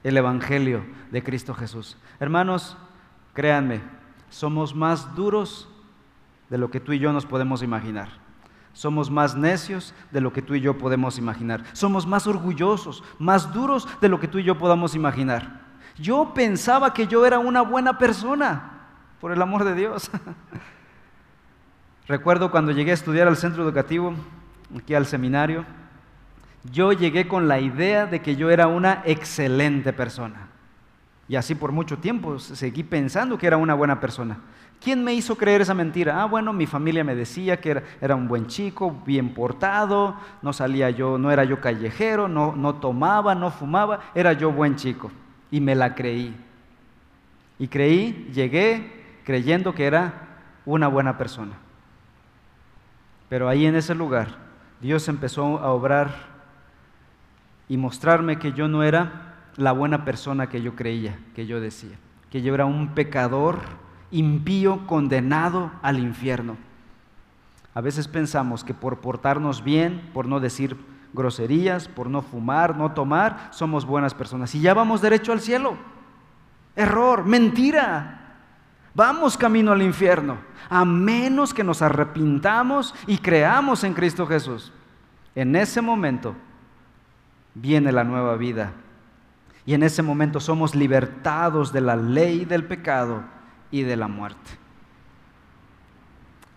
El 0.04 0.16
Evangelio 0.16 0.84
de 1.10 1.22
Cristo 1.22 1.54
Jesús. 1.54 1.96
Hermanos, 2.20 2.76
créanme, 3.34 3.82
somos 4.30 4.74
más 4.74 5.14
duros 5.14 5.68
de 6.48 6.58
lo 6.58 6.70
que 6.70 6.80
tú 6.80 6.92
y 6.92 6.98
yo 6.98 7.12
nos 7.12 7.26
podemos 7.26 7.62
imaginar. 7.62 8.08
Somos 8.72 9.10
más 9.10 9.34
necios 9.34 9.94
de 10.10 10.20
lo 10.20 10.32
que 10.32 10.42
tú 10.42 10.54
y 10.54 10.60
yo 10.60 10.76
podemos 10.76 11.18
imaginar. 11.18 11.64
Somos 11.72 12.06
más 12.06 12.26
orgullosos, 12.26 13.02
más 13.18 13.52
duros 13.52 13.88
de 14.00 14.08
lo 14.08 14.20
que 14.20 14.28
tú 14.28 14.38
y 14.38 14.44
yo 14.44 14.58
podamos 14.58 14.94
imaginar. 14.94 15.60
Yo 15.98 16.32
pensaba 16.34 16.92
que 16.92 17.06
yo 17.06 17.24
era 17.24 17.38
una 17.38 17.62
buena 17.62 17.96
persona, 17.96 18.72
por 19.20 19.32
el 19.32 19.40
amor 19.40 19.64
de 19.64 19.74
Dios. 19.74 20.10
Recuerdo 22.06 22.50
cuando 22.50 22.70
llegué 22.70 22.90
a 22.90 22.94
estudiar 22.94 23.26
al 23.26 23.36
centro 23.36 23.62
educativo, 23.62 24.14
aquí 24.78 24.94
al 24.94 25.06
seminario, 25.06 25.64
yo 26.72 26.92
llegué 26.92 27.29
con 27.29 27.48
la 27.48 27.61
idea 27.61 28.07
de 28.07 28.20
que 28.20 28.37
yo 28.37 28.50
era 28.50 28.66
una 28.66 29.02
excelente 29.05 29.92
persona. 29.92 30.48
Y 31.29 31.37
así 31.37 31.55
por 31.55 31.72
mucho 31.72 31.98
tiempo 31.98 32.38
seguí 32.38 32.83
pensando 32.83 33.37
que 33.37 33.46
era 33.46 33.57
una 33.57 33.74
buena 33.74 34.00
persona. 34.00 34.38
¿Quién 34.81 35.02
me 35.02 35.14
hizo 35.14 35.37
creer 35.37 35.62
esa 35.62 35.74
mentira? 35.74 36.22
Ah, 36.22 36.26
bueno, 36.26 36.52
mi 36.52 36.66
familia 36.66 37.02
me 37.02 37.14
decía 37.14 37.61
que 37.61 37.83
era, 38.00 38.14
un 38.14 38.29
buen 38.29 38.46
chico, 38.46 39.02
bien 39.05 39.35
portado, 39.35 40.16
no 40.42 40.52
salía 40.52 40.90
yo, 40.90 41.18
no 41.18 41.31
era 41.31 41.44
yo 41.44 41.61
callejero, 41.61 42.29
no, 42.29 42.55
no 42.55 42.76
tomaba, 42.76 43.35
no 43.35 43.50
fumaba, 43.50 44.00
era 44.14 44.35
yo 44.35 44.52
buen 44.52 44.76
chico. 44.76 45.11
Y 45.50 45.61
me 45.61 45.74
la 45.74 45.94
creí. 45.94 46.37
Y 47.59 47.68
creí, 47.68 48.31
llegué 48.33 49.05
creyendo 49.24 49.74
que 49.74 49.87
era 49.87 50.12
una 50.64 50.88
buena 50.88 51.18
persona. 51.18 51.55
Pero 53.29 53.48
ahí 53.48 53.66
en 53.66 53.74
ese 53.74 53.94
lugar, 53.94 54.29
Dios 54.81 55.09
empezó 55.09 55.59
a 55.59 55.70
obrar 55.70 56.36
y 57.68 57.76
mostrarme 57.76 58.38
que 58.38 58.52
yo 58.52 58.68
no 58.68 58.83
era 58.83 59.35
la 59.57 59.72
buena 59.72 60.05
persona 60.05 60.48
que 60.48 60.62
yo 60.62 60.76
creía, 60.76 61.18
que 61.35 61.46
yo 61.46 61.61
decía, 61.61 61.96
que 62.31 62.42
yo 62.42 62.55
era 62.55 62.66
un 62.66 62.94
pecador 62.94 63.59
impío 64.11 64.87
condenado 64.87 65.72
al 65.83 65.98
infierno. 65.98 66.57
A 67.74 67.81
veces 67.81 68.09
pensamos 68.09 68.64
que 68.64 68.74
por 68.74 69.00
portarnos 69.00 69.62
bien, 69.62 70.11
por 70.14 70.26
no 70.26 70.40
decir 70.40 70.76
groserías, 71.12 71.88
por 71.88 72.09
no 72.09 72.22
fumar, 72.22 72.76
no 72.76 72.92
tomar, 72.92 73.48
somos 73.50 73.85
buenas 73.85 74.14
personas 74.14 74.55
y 74.55 74.61
ya 74.61 74.74
vamos 74.74 75.00
derecho 75.00 75.33
al 75.33 75.40
cielo. 75.40 75.76
Error, 76.74 77.24
mentira. 77.24 78.22
Vamos 78.94 79.37
camino 79.37 79.72
al 79.72 79.83
infierno, 79.83 80.38
a 80.70 80.85
menos 80.87 81.52
que 81.52 81.62
nos 81.62 81.83
arrepintamos 81.83 82.94
y 83.07 83.18
creamos 83.18 83.85
en 83.85 83.92
Cristo 83.92 84.26
Jesús. 84.26 84.72
En 85.35 85.55
ese 85.55 85.83
momento 85.83 86.35
viene 87.57 87.90
la 87.90 88.05
nueva 88.05 88.37
vida. 88.37 88.73
Y 89.64 89.75
en 89.75 89.83
ese 89.83 90.03
momento 90.03 90.38
somos 90.38 90.75
libertados 90.75 91.73
de 91.73 91.81
la 91.81 91.97
ley 91.97 92.45
del 92.45 92.64
pecado 92.64 93.25
y 93.71 93.83
de 93.83 93.97
la 93.97 94.07
muerte. 94.07 94.51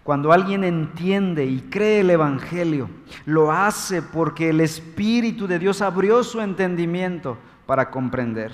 Cuando 0.03 0.31
alguien 0.31 0.63
entiende 0.63 1.45
y 1.45 1.61
cree 1.61 2.01
el 2.01 2.09
Evangelio, 2.09 2.89
lo 3.25 3.51
hace 3.51 4.01
porque 4.01 4.49
el 4.49 4.61
Espíritu 4.61 5.47
de 5.47 5.59
Dios 5.59 5.81
abrió 5.81 6.23
su 6.23 6.41
entendimiento 6.41 7.37
para 7.65 7.89
comprender. 7.89 8.51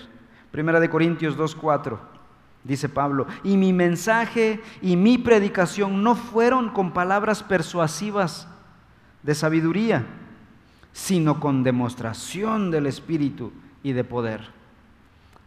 Primera 0.52 0.80
de 0.80 0.90
Corintios 0.90 1.38
2.4 1.38 1.98
dice 2.64 2.90
Pablo, 2.90 3.28
y 3.44 3.58
mi 3.58 3.74
mensaje 3.74 4.62
y 4.82 4.96
mi 4.96 5.18
predicación 5.18 6.04
no 6.04 6.16
fueron 6.16 6.70
con 6.70 6.92
palabras 6.92 7.44
persuasivas 7.44 8.48
de 9.22 9.36
sabiduría, 9.36 10.06
sino 10.96 11.42
con 11.42 11.62
demostración 11.62 12.72
del 12.72 12.86
Espíritu 12.86 13.52
y 13.84 13.92
de 13.92 14.06
poder. 14.06 14.48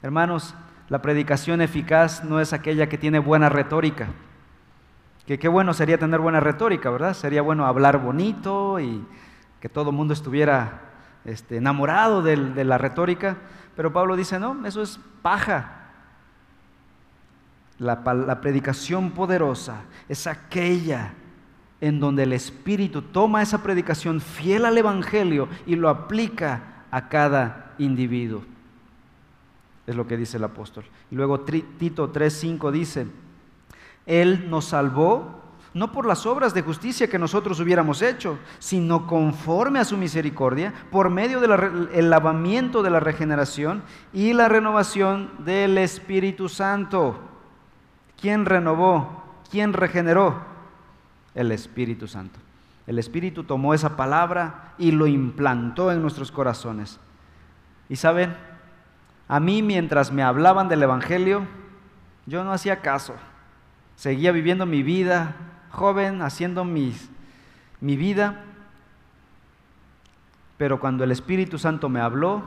Hermanos, 0.03 0.55
la 0.91 1.01
predicación 1.01 1.63
eficaz 1.63 2.23
no 2.23 2.39
es 2.39 2.53
aquella 2.53 2.91
que 2.91 2.99
tiene 2.99 3.19
buena 3.19 3.49
retórica. 3.49 4.09
Que 5.27 5.39
qué 5.39 5.49
bueno 5.49 5.73
sería 5.73 5.97
tener 5.97 6.21
buena 6.21 6.41
retórica, 6.41 6.91
¿verdad? 6.91 7.15
Sería 7.15 7.41
bueno 7.41 7.65
hablar 7.65 7.97
bonito 7.97 8.79
y 8.79 9.03
que 9.59 9.71
todo 9.71 9.89
el 9.89 9.97
mundo 9.97 10.13
estuviera 10.13 10.83
este, 11.25 11.57
enamorado 11.57 12.21
de, 12.21 12.37
la 12.37 12.77
retórica. 12.77 13.39
Pero 13.75 13.91
Pablo 13.91 14.17
dice, 14.17 14.39
no, 14.39 14.67
eso 14.67 14.83
es 14.83 15.01
paja. 15.23 15.93
La, 17.79 18.03
predicación 18.43 19.13
poderosa 19.13 19.81
es 20.11 20.27
aquella 20.27 21.15
en 21.81 22.01
donde 22.01 22.25
el 22.25 22.33
Espíritu 22.33 23.03
toma 23.03 23.43
esa 23.43 23.62
predicación 23.62 24.21
fiel 24.21 24.64
al 24.64 24.79
Evangelio 24.79 25.49
y 25.67 25.77
lo 25.77 25.88
aplica 25.88 26.85
a 26.91 27.09
cada 27.09 27.75
individuo. 27.79 28.43
Es 29.87 29.95
lo 29.97 30.07
que 30.07 30.17
dice 30.17 30.37
el 30.37 30.45
apóstol. 30.45 30.85
Y 31.11 31.14
luego 31.14 31.41
Tito 31.41 32.12
3:5 32.12 32.71
dice, 32.71 33.07
Él 34.07 34.51
nos 34.51 34.67
salvó 34.67 35.38
no 35.75 35.93
por 35.93 36.07
las 36.07 36.27
obras 36.27 36.55
de 36.55 36.62
justicia 36.62 37.09
que 37.09 37.19
nosotros 37.19 37.61
hubiéramos 37.61 38.03
hecho, 38.03 38.38
sino 38.59 39.07
conforme 39.07 39.79
a 39.79 39.85
su 39.85 39.97
misericordia, 39.97 40.75
por 40.91 41.11
medio 41.11 41.41
del 41.41 42.11
lavamiento 42.11 42.83
de 42.83 42.91
la 42.91 43.01
regeneración 43.01 43.83
y 44.12 44.33
la 44.33 44.49
renovación 44.49 45.31
del 45.45 45.79
Espíritu 45.79 46.49
Santo. 46.49 47.21
¿Quién 48.21 48.45
renovó? 48.45 49.23
¿Quién 49.51 49.73
regeneró? 49.73 50.58
El 51.39 51.53
Espíritu 51.53 52.09
Santo. 52.09 52.41
El 52.89 52.99
Espíritu 52.99 53.45
tomó 53.45 53.73
esa 53.73 53.97
palabra 53.97 54.75
y 54.77 54.91
lo 54.91 55.07
implantó 55.07 55.93
en 55.93 56.03
nuestros 56.03 56.33
corazones. 56.33 56.99
Y 57.89 57.97
saben, 57.97 58.37
a 59.29 59.39
mí 59.39 59.63
mientras 59.63 60.11
me 60.11 60.25
hablaban 60.25 60.69
del 60.69 60.83
Evangelio, 60.83 61.47
yo 62.27 62.43
no 62.43 62.53
hacía 62.53 62.81
caso. 62.81 63.15
Seguía 63.95 64.33
viviendo 64.33 64.67
mi 64.67 64.83
vida, 64.83 65.37
joven, 65.71 66.23
haciendo 66.23 66.65
mis, 66.65 67.09
mi 67.81 67.97
vida. 67.97 68.43
Pero 70.57 70.81
cuando 70.81 71.05
el 71.05 71.13
Espíritu 71.13 71.57
Santo 71.57 71.89
me 71.89 72.01
habló, 72.01 72.43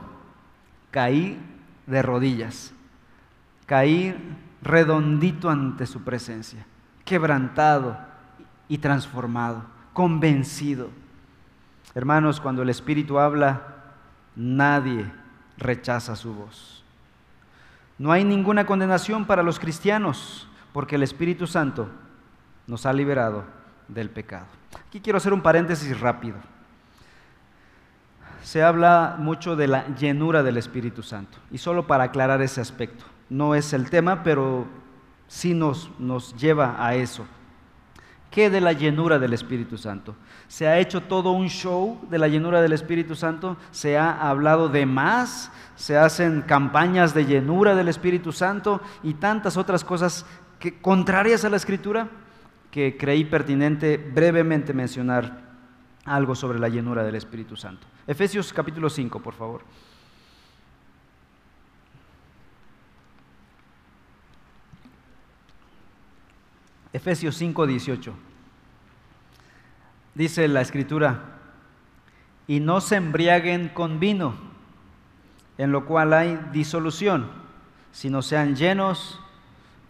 caí 0.90 1.40
de 1.86 2.02
rodillas. 2.02 2.74
Caí 3.64 4.14
redondito 4.60 5.48
ante 5.48 5.86
su 5.86 6.02
presencia, 6.02 6.66
quebrantado 7.06 8.11
y 8.72 8.78
transformado, 8.78 9.64
convencido. 9.92 10.88
Hermanos, 11.94 12.40
cuando 12.40 12.62
el 12.62 12.70
Espíritu 12.70 13.18
habla, 13.18 13.66
nadie 14.34 15.12
rechaza 15.58 16.16
su 16.16 16.32
voz. 16.32 16.82
No 17.98 18.12
hay 18.12 18.24
ninguna 18.24 18.64
condenación 18.64 19.26
para 19.26 19.42
los 19.42 19.58
cristianos, 19.58 20.48
porque 20.72 20.94
el 20.94 21.02
Espíritu 21.02 21.46
Santo 21.46 21.86
nos 22.66 22.86
ha 22.86 22.94
liberado 22.94 23.44
del 23.88 24.08
pecado. 24.08 24.46
Aquí 24.88 25.02
quiero 25.02 25.18
hacer 25.18 25.34
un 25.34 25.42
paréntesis 25.42 26.00
rápido. 26.00 26.38
se 28.42 28.62
habla 28.62 29.16
mucho 29.18 29.54
de 29.54 29.68
la 29.68 29.86
llenura 29.96 30.42
del 30.42 30.56
Espíritu 30.56 31.02
Santo. 31.02 31.36
Y 31.50 31.58
solo 31.58 31.86
para 31.86 32.04
aclarar 32.04 32.40
ese 32.40 32.62
aspecto, 32.62 33.04
no 33.28 33.54
es 33.54 33.74
el 33.74 33.90
tema, 33.90 34.22
pero 34.22 34.66
sí 35.28 35.52
nos, 35.52 35.90
nos 35.98 36.34
lleva 36.36 36.82
a 36.82 36.94
eso. 36.94 37.26
¿Qué 38.32 38.48
de 38.48 38.62
la 38.62 38.72
llenura 38.72 39.18
del 39.18 39.34
Espíritu 39.34 39.76
Santo? 39.76 40.16
Se 40.48 40.66
ha 40.66 40.78
hecho 40.78 41.02
todo 41.02 41.32
un 41.32 41.50
show 41.50 42.00
de 42.08 42.18
la 42.18 42.28
llenura 42.28 42.62
del 42.62 42.72
Espíritu 42.72 43.14
Santo, 43.14 43.58
se 43.70 43.98
ha 43.98 44.10
hablado 44.10 44.70
de 44.70 44.86
más, 44.86 45.52
se 45.76 45.98
hacen 45.98 46.40
campañas 46.40 47.12
de 47.12 47.26
llenura 47.26 47.74
del 47.74 47.88
Espíritu 47.88 48.32
Santo 48.32 48.80
y 49.02 49.14
tantas 49.14 49.58
otras 49.58 49.84
cosas 49.84 50.24
que, 50.58 50.80
contrarias 50.80 51.44
a 51.44 51.50
la 51.50 51.58
Escritura 51.58 52.08
que 52.70 52.96
creí 52.96 53.26
pertinente 53.26 53.98
brevemente 53.98 54.72
mencionar 54.72 55.42
algo 56.06 56.34
sobre 56.34 56.58
la 56.58 56.70
llenura 56.70 57.04
del 57.04 57.16
Espíritu 57.16 57.54
Santo. 57.54 57.86
Efesios 58.06 58.50
capítulo 58.50 58.88
5, 58.88 59.20
por 59.20 59.34
favor. 59.34 59.62
Efesios 66.92 67.36
5, 67.36 67.66
18. 67.66 68.14
Dice 70.14 70.46
la 70.48 70.60
escritura, 70.60 71.20
y 72.46 72.60
no 72.60 72.80
se 72.80 72.96
embriaguen 72.96 73.68
con 73.68 73.98
vino, 73.98 74.34
en 75.56 75.72
lo 75.72 75.86
cual 75.86 76.12
hay 76.12 76.38
disolución, 76.52 77.30
sino 77.92 78.20
sean 78.20 78.56
llenos 78.56 79.20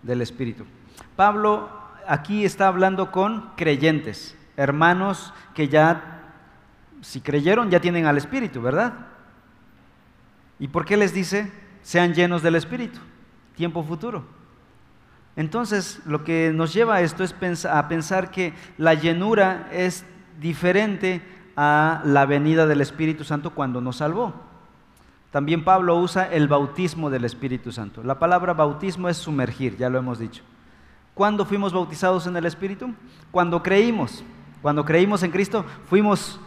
del 0.02 0.22
Espíritu. 0.22 0.64
Pablo 1.16 1.70
aquí 2.06 2.44
está 2.44 2.68
hablando 2.68 3.10
con 3.10 3.50
creyentes, 3.56 4.36
hermanos 4.56 5.34
que 5.54 5.68
ya, 5.68 6.34
si 7.00 7.20
creyeron, 7.20 7.70
ya 7.70 7.80
tienen 7.80 8.06
al 8.06 8.16
Espíritu, 8.16 8.62
¿verdad? 8.62 8.92
¿Y 10.60 10.68
por 10.68 10.84
qué 10.84 10.96
les 10.96 11.12
dice, 11.12 11.50
sean 11.82 12.14
llenos 12.14 12.42
del 12.42 12.54
Espíritu? 12.54 13.00
Tiempo 13.56 13.82
futuro. 13.82 14.41
Entonces, 15.36 16.00
lo 16.04 16.24
que 16.24 16.52
nos 16.54 16.74
lleva 16.74 16.96
a 16.96 17.00
esto 17.00 17.24
es 17.24 17.64
a 17.64 17.88
pensar 17.88 18.30
que 18.30 18.52
la 18.76 18.94
llenura 18.94 19.68
es 19.72 20.04
diferente 20.40 21.22
a 21.56 22.02
la 22.04 22.26
venida 22.26 22.66
del 22.66 22.80
Espíritu 22.80 23.24
Santo 23.24 23.50
cuando 23.50 23.80
nos 23.80 23.96
salvó. 23.96 24.34
También 25.30 25.64
Pablo 25.64 25.96
usa 25.96 26.30
el 26.30 26.48
bautismo 26.48 27.08
del 27.08 27.24
Espíritu 27.24 27.72
Santo. 27.72 28.02
La 28.02 28.18
palabra 28.18 28.52
bautismo 28.52 29.08
es 29.08 29.16
sumergir, 29.16 29.78
ya 29.78 29.88
lo 29.88 29.98
hemos 29.98 30.18
dicho. 30.18 30.42
¿Cuándo 31.14 31.46
fuimos 31.46 31.72
bautizados 31.72 32.26
en 32.26 32.36
el 32.36 32.44
Espíritu? 32.44 32.92
Cuando 33.30 33.62
creímos. 33.62 34.22
Cuando 34.60 34.84
creímos 34.84 35.22
en 35.22 35.30
Cristo, 35.30 35.64
fuimos 35.86 36.38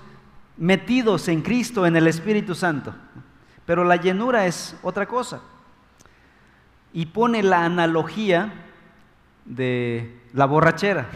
metidos 0.57 1.27
en 1.27 1.41
Cristo, 1.41 1.85
en 1.85 1.95
el 1.95 2.07
Espíritu 2.07 2.53
Santo. 2.53 2.93
Pero 3.65 3.83
la 3.83 3.95
llenura 3.95 4.45
es 4.45 4.77
otra 4.83 5.07
cosa. 5.07 5.41
Y 6.93 7.07
pone 7.07 7.41
la 7.43 7.65
analogía 7.65 8.64
de 9.45 10.19
la 10.33 10.45
borrachera. 10.45 11.07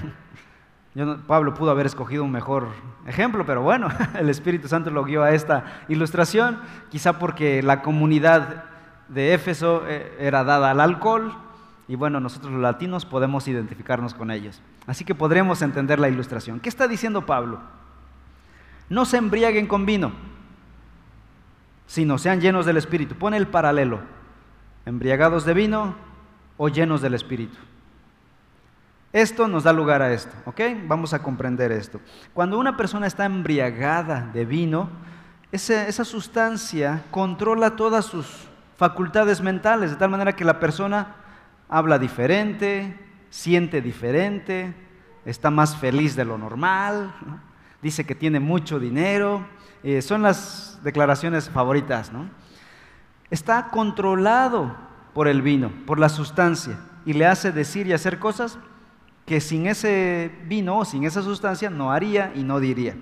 Pablo 1.28 1.54
pudo 1.54 1.72
haber 1.72 1.86
escogido 1.86 2.24
un 2.24 2.32
mejor 2.32 2.68
ejemplo, 3.06 3.46
pero 3.46 3.62
bueno, 3.62 3.90
el 4.20 4.30
Espíritu 4.30 4.68
Santo 4.68 4.90
lo 4.90 5.04
guió 5.04 5.24
a 5.24 5.32
esta 5.32 5.84
ilustración, 5.88 6.60
quizá 6.90 7.20
porque 7.20 7.62
la 7.62 7.82
comunidad 7.82 8.66
de 9.08 9.34
Éfeso 9.34 9.84
eh, 9.88 10.16
era 10.20 10.44
dada 10.44 10.72
al 10.72 10.80
alcohol 10.80 11.34
y 11.88 11.96
bueno, 11.96 12.20
nosotros 12.20 12.52
los 12.52 12.62
latinos 12.62 13.06
podemos 13.06 13.48
identificarnos 13.48 14.14
con 14.14 14.30
ellos. 14.30 14.62
Así 14.86 15.06
que 15.06 15.16
podremos 15.16 15.62
entender 15.62 16.00
la 16.00 16.10
ilustración. 16.10 16.60
¿Qué 16.60 16.70
está 16.70 16.88
diciendo 16.88 17.26
Pablo? 17.26 17.60
No 18.90 19.06
se 19.06 19.18
embriaguen 19.18 19.68
con 19.68 19.86
vino, 19.86 20.12
sino 21.88 22.20
sean 22.20 22.42
llenos 22.42 22.68
del 22.68 22.78
Espíritu. 22.78 23.16
Pone 23.16 23.38
el 23.38 23.48
paralelo, 23.48 24.02
embriagados 24.86 25.46
de 25.46 25.54
vino 25.56 25.96
o 26.58 26.70
llenos 26.70 27.02
del 27.02 27.16
Espíritu. 27.16 27.58
Esto 29.12 29.48
nos 29.48 29.64
da 29.64 29.74
lugar 29.74 30.04
a 30.04 30.14
esto, 30.14 30.32
¿ok? 30.46 30.62
Vamos 30.86 31.14
a 31.14 31.24
comprender 31.24 31.72
esto. 31.72 32.00
Cuando 32.34 32.60
una 32.60 32.78
persona 32.78 33.08
está 33.08 33.26
embriagada 33.26 34.30
de 34.34 34.46
vino, 34.46 34.90
esa, 35.52 36.06
sustancia 36.06 37.04
controla 37.10 37.76
todas 37.76 38.06
sus 38.06 38.48
facultades 38.78 39.42
mentales, 39.42 39.90
de 39.90 39.96
tal 39.96 40.12
manera 40.12 40.36
que 40.36 40.46
la 40.46 40.60
persona 40.60 41.16
habla 41.68 41.98
diferente, 41.98 43.00
siente 43.32 43.82
diferente, 43.82 44.76
está 45.26 45.50
más 45.50 45.76
feliz 45.76 46.16
de 46.16 46.26
lo 46.26 46.38
normal, 46.38 47.16
dice 47.82 48.06
que 48.06 48.14
tiene 48.14 48.40
mucho 48.40 48.80
dinero, 48.80 49.44
eh, 49.82 50.04
son 50.04 50.22
las 50.22 50.80
declaraciones 50.84 51.50
favoritas, 51.50 52.12
¿no? 52.12 52.30
Está 53.32 53.70
controlado 53.70 54.76
por 55.16 55.28
el 55.28 55.42
vino, 55.42 55.72
por 55.88 55.98
la 55.98 56.10
sustancia, 56.10 56.78
y 57.08 57.14
le 57.14 57.26
hace 57.26 57.52
decir 57.52 57.88
y 57.88 57.94
hacer 57.94 58.20
cosas 58.20 58.60
que 59.30 59.42
sin 59.42 59.68
ese 59.68 60.32
vino 60.46 60.84
sin 60.86 61.04
esa 61.04 61.22
sustancia 61.22 61.70
no 61.70 61.92
haría 61.92 62.34
y 62.34 62.42
no 62.42 62.60
diría. 62.60 62.98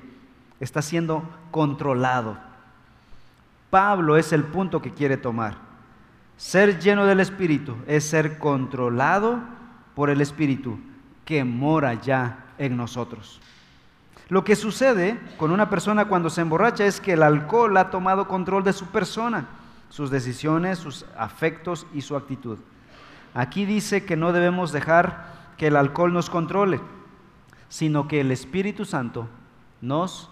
Está 0.59 0.81
siendo 0.81 1.23
controlado. 1.51 2.37
Pablo 3.69 4.17
es 4.17 4.33
el 4.33 4.43
punto 4.43 4.81
que 4.81 4.91
quiere 4.91 5.15
tomar. 5.15 5.55
Ser 6.35 6.81
lleno 6.81 7.05
del 7.05 7.21
Espíritu 7.21 7.77
es 7.87 8.03
ser 8.03 8.39
controlado 8.39 9.39
por 9.95 10.09
el 10.09 10.19
Espíritu 10.19 10.77
que 11.23 11.45
mora 11.45 11.93
ya 11.93 12.43
en 12.57 12.75
nosotros. 12.75 13.39
Lo 14.27 14.43
que 14.43 14.57
sucede 14.57 15.17
con 15.37 15.51
una 15.51 15.69
persona 15.69 16.09
cuando 16.09 16.29
se 16.29 16.41
emborracha 16.41 16.85
es 16.85 16.99
que 16.99 17.13
el 17.13 17.23
alcohol 17.23 17.77
ha 17.77 17.89
tomado 17.89 18.27
control 18.27 18.65
de 18.65 18.73
su 18.73 18.87
persona, 18.87 19.45
sus 19.89 20.11
decisiones, 20.11 20.77
sus 20.77 21.05
afectos 21.17 21.87
y 21.93 22.01
su 22.01 22.17
actitud. 22.17 22.57
Aquí 23.33 23.65
dice 23.65 24.03
que 24.03 24.17
no 24.17 24.33
debemos 24.33 24.73
dejar 24.73 25.36
que 25.57 25.67
el 25.67 25.75
alcohol 25.75 26.13
nos 26.13 26.29
controle, 26.29 26.79
sino 27.69 28.07
que 28.07 28.21
el 28.21 28.31
Espíritu 28.31 28.85
Santo 28.85 29.27
nos 29.81 30.29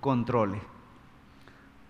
controle. 0.00 0.60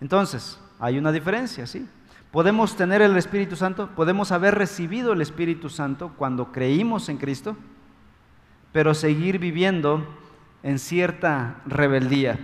Entonces, 0.00 0.60
hay 0.78 0.98
una 0.98 1.12
diferencia, 1.12 1.66
¿sí? 1.66 1.88
Podemos 2.30 2.76
tener 2.76 3.02
el 3.02 3.16
Espíritu 3.16 3.56
Santo, 3.56 3.90
podemos 3.96 4.30
haber 4.30 4.54
recibido 4.54 5.12
el 5.12 5.20
Espíritu 5.20 5.68
Santo 5.68 6.12
cuando 6.16 6.52
creímos 6.52 7.08
en 7.08 7.16
Cristo, 7.16 7.56
pero 8.72 8.94
seguir 8.94 9.38
viviendo 9.38 10.06
en 10.62 10.78
cierta 10.78 11.60
rebeldía. 11.66 12.38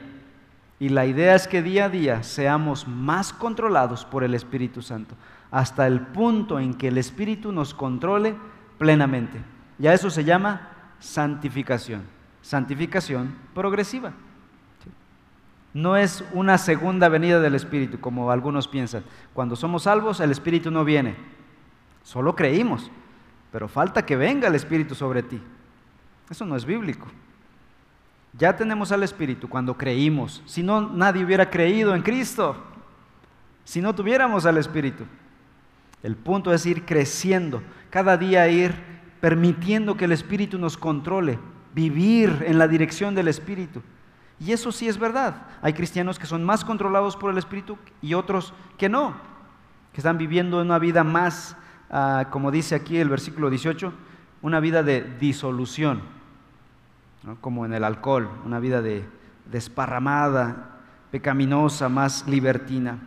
Y 0.81 0.89
la 0.89 1.07
idea 1.07 1.35
es 1.35 1.47
que 1.47 1.63
día 1.63 1.87
a 1.87 1.89
día 1.89 2.23
seamos 2.23 2.89
más 2.89 3.33
controlados 3.33 4.05
por 4.05 4.25
el 4.25 4.35
Espíritu 4.35 4.83
Santo, 4.83 5.15
hasta 5.51 5.87
el 5.87 6.01
punto 6.01 6.59
en 6.59 6.75
que 6.75 6.89
el 6.89 6.99
Espíritu 6.99 7.53
nos 7.53 7.73
controle 7.73 8.35
plenamente. 8.79 9.56
Y 9.79 9.87
a 9.87 9.95
eso 9.95 10.11
se 10.11 10.25
llama 10.25 10.69
santificación. 10.99 12.03
Santificación 12.43 13.35
progresiva. 13.55 14.13
No 15.75 15.97
es 15.97 16.25
una 16.33 16.57
segunda 16.57 17.09
venida 17.11 17.39
del 17.41 17.55
Espíritu, 17.55 18.01
como 18.01 18.31
algunos 18.31 18.67
piensan. 18.67 19.05
Cuando 19.35 19.57
somos 19.57 19.83
salvos, 19.83 20.21
el 20.21 20.31
Espíritu 20.31 20.71
no 20.71 20.85
viene. 20.85 21.17
Solo 22.03 22.35
creímos. 22.35 22.91
Pero 23.53 23.69
falta 23.69 24.07
que 24.07 24.17
venga 24.17 24.49
el 24.49 24.55
Espíritu 24.55 24.95
sobre 24.95 25.23
ti. 25.23 25.41
Eso 26.31 26.47
no 26.47 26.57
es 26.57 26.65
bíblico. 26.65 27.07
Ya 28.33 28.57
tenemos 28.57 28.93
al 28.93 29.03
Espíritu 29.03 29.49
cuando 29.49 29.77
creímos. 29.77 30.43
Si 30.47 30.63
no, 30.63 30.81
nadie 30.81 31.25
hubiera 31.25 31.51
creído 31.51 31.95
en 31.95 32.03
Cristo. 32.03 32.57
Si 33.65 33.81
no 33.81 33.95
tuviéramos 33.95 34.47
al 34.47 34.59
Espíritu. 34.59 35.05
El 36.03 36.17
punto 36.17 36.53
es 36.55 36.65
ir 36.65 36.85
creciendo. 36.85 37.63
Cada 37.91 38.17
día 38.17 38.49
ir 38.49 38.75
permitiendo 39.21 39.97
que 39.97 40.05
el 40.05 40.13
Espíritu 40.13 40.59
nos 40.59 40.77
controle, 40.77 41.39
vivir 41.75 42.45
en 42.47 42.59
la 42.59 42.69
dirección 42.69 43.15
del 43.15 43.29
Espíritu. 43.29 43.83
Y 44.39 44.53
eso 44.53 44.71
sí 44.73 44.89
es 44.89 44.99
verdad. 44.99 45.47
Hay 45.63 45.73
cristianos 45.73 46.19
que 46.19 46.27
son 46.27 46.45
más 46.45 46.65
controlados 46.65 47.17
por 47.17 47.31
el 47.31 47.39
Espíritu 47.39 47.79
y 48.03 48.15
otros 48.15 48.53
que 48.77 48.89
no, 48.89 49.15
que 49.93 50.01
están 50.01 50.19
viviendo 50.19 50.61
una 50.61 50.79
vida 50.79 51.05
más, 51.05 51.57
ah, 51.91 52.27
como 52.31 52.51
dice 52.51 52.75
aquí 52.75 52.99
el 52.99 53.09
versículo 53.09 53.49
18, 53.49 53.93
una 54.43 54.61
vida 54.61 54.83
de 54.83 55.03
disolución, 55.19 56.03
como 57.41 57.65
en 57.65 57.73
el 57.73 57.83
alcohol, 57.83 58.29
una 58.45 58.61
vida 58.61 58.83
de 58.83 59.09
desparramada, 59.51 60.77
pecaminosa, 61.11 61.89
más 61.89 62.27
libertina. 62.29 62.99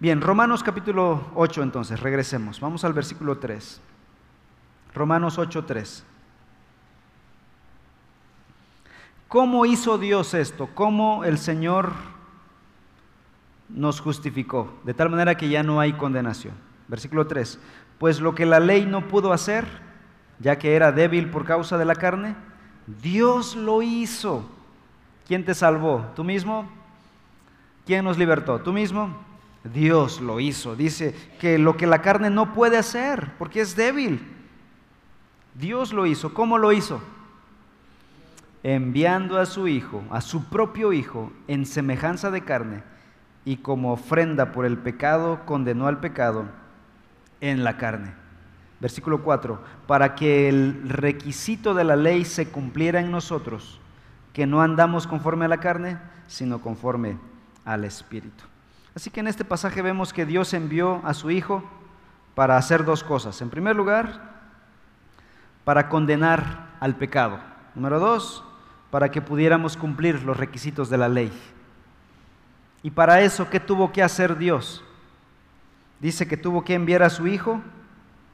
Bien, 0.00 0.20
Romanos 0.20 0.62
capítulo 0.62 1.30
8 1.34 1.62
entonces, 1.62 2.00
regresemos. 2.00 2.58
Vamos 2.60 2.84
al 2.84 2.92
versículo 2.92 3.38
3. 3.38 3.80
Romanos 4.94 5.38
8:3. 5.38 6.04
¿Cómo 9.28 9.64
hizo 9.64 9.96
Dios 9.96 10.34
esto? 10.34 10.68
¿Cómo 10.74 11.24
el 11.24 11.38
Señor 11.38 11.92
nos 13.70 14.00
justificó? 14.00 14.78
De 14.84 14.92
tal 14.92 15.08
manera 15.08 15.36
que 15.36 15.48
ya 15.48 15.62
no 15.62 15.80
hay 15.80 15.94
condenación. 15.94 16.54
Versículo 16.88 17.26
3. 17.26 17.58
Pues 17.98 18.20
lo 18.20 18.34
que 18.34 18.44
la 18.44 18.60
ley 18.60 18.84
no 18.84 19.08
pudo 19.08 19.32
hacer, 19.32 19.66
ya 20.38 20.58
que 20.58 20.76
era 20.76 20.92
débil 20.92 21.30
por 21.30 21.46
causa 21.46 21.78
de 21.78 21.86
la 21.86 21.94
carne, 21.94 22.36
Dios 23.02 23.56
lo 23.56 23.80
hizo. 23.80 24.44
¿Quién 25.26 25.46
te 25.46 25.54
salvó? 25.54 26.04
¿Tú 26.14 26.24
mismo? 26.24 26.68
¿Quién 27.86 28.04
nos 28.04 28.18
libertó? 28.18 28.60
¿Tú 28.60 28.72
mismo? 28.72 29.16
Dios 29.64 30.20
lo 30.20 30.40
hizo. 30.40 30.76
Dice 30.76 31.14
que 31.40 31.58
lo 31.58 31.76
que 31.78 31.86
la 31.86 32.02
carne 32.02 32.28
no 32.28 32.52
puede 32.52 32.76
hacer, 32.76 33.32
porque 33.38 33.62
es 33.62 33.76
débil. 33.76 34.41
Dios 35.54 35.92
lo 35.92 36.06
hizo. 36.06 36.34
¿Cómo 36.34 36.58
lo 36.58 36.72
hizo? 36.72 37.00
Enviando 38.62 39.38
a 39.38 39.46
su 39.46 39.68
Hijo, 39.68 40.02
a 40.10 40.20
su 40.20 40.44
propio 40.44 40.92
Hijo, 40.92 41.32
en 41.48 41.66
semejanza 41.66 42.30
de 42.30 42.42
carne, 42.42 42.82
y 43.44 43.56
como 43.56 43.92
ofrenda 43.92 44.52
por 44.52 44.64
el 44.64 44.78
pecado, 44.78 45.40
condenó 45.44 45.88
al 45.88 46.00
pecado 46.00 46.46
en 47.40 47.64
la 47.64 47.76
carne. 47.76 48.14
Versículo 48.80 49.22
4, 49.22 49.60
para 49.86 50.14
que 50.14 50.48
el 50.48 50.88
requisito 50.88 51.74
de 51.74 51.84
la 51.84 51.96
ley 51.96 52.24
se 52.24 52.48
cumpliera 52.48 53.00
en 53.00 53.10
nosotros, 53.10 53.80
que 54.32 54.46
no 54.46 54.62
andamos 54.62 55.06
conforme 55.06 55.44
a 55.44 55.48
la 55.48 55.58
carne, 55.58 55.98
sino 56.26 56.60
conforme 56.60 57.18
al 57.64 57.84
Espíritu. 57.84 58.44
Así 58.94 59.10
que 59.10 59.20
en 59.20 59.28
este 59.28 59.44
pasaje 59.44 59.82
vemos 59.82 60.12
que 60.12 60.26
Dios 60.26 60.54
envió 60.54 61.00
a 61.04 61.14
su 61.14 61.30
Hijo 61.30 61.62
para 62.34 62.56
hacer 62.56 62.84
dos 62.84 63.04
cosas. 63.04 63.40
En 63.40 63.50
primer 63.50 63.76
lugar, 63.76 64.31
para 65.64 65.88
condenar 65.88 66.76
al 66.80 66.96
pecado. 66.96 67.40
Número 67.74 67.98
dos, 68.00 68.44
para 68.90 69.10
que 69.10 69.22
pudiéramos 69.22 69.76
cumplir 69.76 70.22
los 70.22 70.36
requisitos 70.36 70.90
de 70.90 70.98
la 70.98 71.08
ley. 71.08 71.32
Y 72.82 72.90
para 72.90 73.20
eso, 73.20 73.48
¿qué 73.48 73.60
tuvo 73.60 73.92
que 73.92 74.02
hacer 74.02 74.36
Dios? 74.36 74.84
Dice 76.00 76.26
que 76.26 76.36
tuvo 76.36 76.64
que 76.64 76.74
enviar 76.74 77.02
a 77.02 77.10
su 77.10 77.26
Hijo 77.28 77.60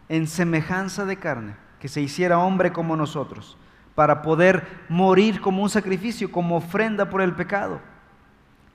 en 0.08 0.26
semejanza 0.26 1.04
de 1.04 1.16
carne, 1.16 1.54
que 1.80 1.88
se 1.88 2.00
hiciera 2.00 2.38
hombre 2.38 2.72
como 2.72 2.96
nosotros, 2.96 3.58
para 3.94 4.22
poder 4.22 4.66
morir 4.88 5.40
como 5.40 5.62
un 5.62 5.68
sacrificio, 5.68 6.32
como 6.32 6.56
ofrenda 6.56 7.10
por 7.10 7.20
el 7.20 7.34
pecado. 7.34 7.80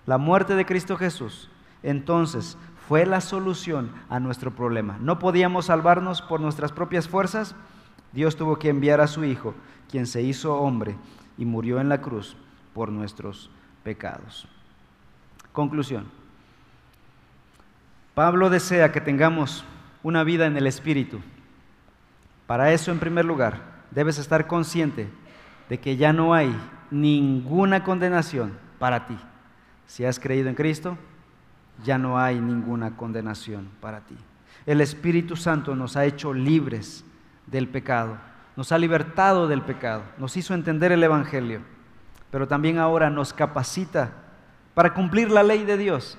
La 0.05 0.17
muerte 0.17 0.55
de 0.55 0.65
Cristo 0.65 0.95
Jesús, 0.95 1.49
entonces, 1.81 2.57
fue 2.87 3.05
la 3.05 3.21
solución 3.21 3.91
a 4.09 4.19
nuestro 4.19 4.51
problema. 4.51 4.97
No 4.99 5.19
podíamos 5.19 5.65
salvarnos 5.65 6.21
por 6.21 6.41
nuestras 6.41 6.71
propias 6.71 7.07
fuerzas. 7.07 7.55
Dios 8.13 8.35
tuvo 8.35 8.57
que 8.57 8.69
enviar 8.69 9.01
a 9.01 9.07
su 9.07 9.23
Hijo, 9.23 9.55
quien 9.89 10.05
se 10.05 10.21
hizo 10.21 10.55
hombre 10.55 10.95
y 11.37 11.45
murió 11.45 11.79
en 11.79 11.89
la 11.89 12.01
cruz 12.01 12.37
por 12.73 12.89
nuestros 12.89 13.49
pecados. 13.83 14.47
Conclusión. 15.51 16.05
Pablo 18.13 18.49
desea 18.49 18.91
que 18.91 19.01
tengamos 19.01 19.65
una 20.03 20.23
vida 20.23 20.45
en 20.45 20.55
el 20.57 20.67
Espíritu. 20.67 21.19
Para 22.45 22.71
eso, 22.71 22.91
en 22.91 22.99
primer 22.99 23.25
lugar, 23.25 23.61
debes 23.91 24.19
estar 24.19 24.47
consciente 24.47 25.09
de 25.69 25.79
que 25.79 25.97
ya 25.97 26.13
no 26.13 26.33
hay 26.33 26.55
ninguna 26.91 27.83
condenación 27.83 28.53
para 28.77 29.07
ti. 29.07 29.17
Si 29.87 30.05
has 30.05 30.19
creído 30.19 30.49
en 30.49 30.55
Cristo, 30.55 30.97
ya 31.83 31.97
no 31.97 32.19
hay 32.19 32.39
ninguna 32.39 32.95
condenación 32.95 33.69
para 33.81 34.01
ti. 34.01 34.15
El 34.65 34.81
Espíritu 34.81 35.35
Santo 35.35 35.75
nos 35.75 35.97
ha 35.97 36.05
hecho 36.05 36.33
libres 36.33 37.03
del 37.47 37.67
pecado, 37.67 38.17
nos 38.55 38.71
ha 38.71 38.77
libertado 38.77 39.47
del 39.47 39.61
pecado, 39.61 40.03
nos 40.17 40.37
hizo 40.37 40.53
entender 40.53 40.91
el 40.91 41.03
Evangelio, 41.03 41.61
pero 42.31 42.47
también 42.47 42.77
ahora 42.77 43.09
nos 43.09 43.33
capacita 43.33 44.11
para 44.73 44.93
cumplir 44.93 45.31
la 45.31 45.43
ley 45.43 45.65
de 45.65 45.77
Dios. 45.77 46.17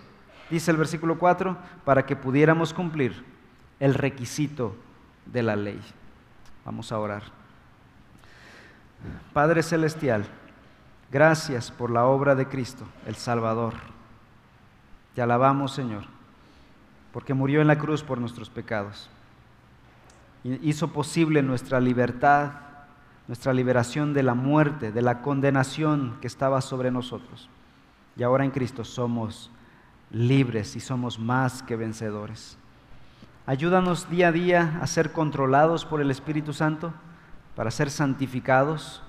Dice 0.50 0.70
el 0.70 0.76
versículo 0.76 1.18
4, 1.18 1.56
para 1.84 2.06
que 2.06 2.16
pudiéramos 2.16 2.74
cumplir 2.74 3.24
el 3.80 3.94
requisito 3.94 4.76
de 5.26 5.42
la 5.42 5.56
ley. 5.56 5.80
Vamos 6.64 6.92
a 6.92 6.98
orar. 6.98 7.22
Padre 9.32 9.62
Celestial, 9.62 10.24
gracias 11.10 11.70
por 11.70 11.90
la 11.90 12.04
obra 12.04 12.34
de 12.34 12.46
Cristo, 12.46 12.86
el 13.06 13.16
Salvador. 13.16 13.74
Te 15.14 15.22
alabamos, 15.22 15.72
Señor, 15.72 16.04
porque 17.12 17.34
murió 17.34 17.60
en 17.60 17.68
la 17.68 17.78
cruz 17.78 18.02
por 18.02 18.18
nuestros 18.18 18.50
pecados. 18.50 19.10
Hizo 20.44 20.92
posible 20.92 21.42
nuestra 21.42 21.80
libertad, 21.80 22.52
nuestra 23.26 23.54
liberación 23.54 24.12
de 24.12 24.22
la 24.22 24.34
muerte, 24.34 24.92
de 24.92 25.02
la 25.02 25.22
condenación 25.22 26.18
que 26.20 26.26
estaba 26.26 26.60
sobre 26.60 26.90
nosotros. 26.90 27.48
Y 28.16 28.22
ahora 28.22 28.44
en 28.44 28.50
Cristo 28.50 28.84
somos 28.84 29.50
libres 30.10 30.76
y 30.76 30.80
somos 30.80 31.18
más 31.18 31.62
que 31.62 31.76
vencedores. 31.76 32.58
Ayúdanos 33.46 34.08
día 34.08 34.28
a 34.28 34.32
día 34.32 34.78
a 34.80 34.86
ser 34.86 35.12
controlados 35.12 35.84
por 35.84 36.00
el 36.00 36.10
Espíritu 36.10 36.52
Santo, 36.52 36.92
para 37.56 37.70
ser 37.70 37.90
santificados, 37.90 39.02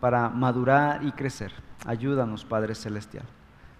para 0.00 0.28
madurar 0.28 1.04
y 1.04 1.12
crecer. 1.12 1.52
Ayúdanos, 1.86 2.44
Padre 2.44 2.74
Celestial. 2.74 3.24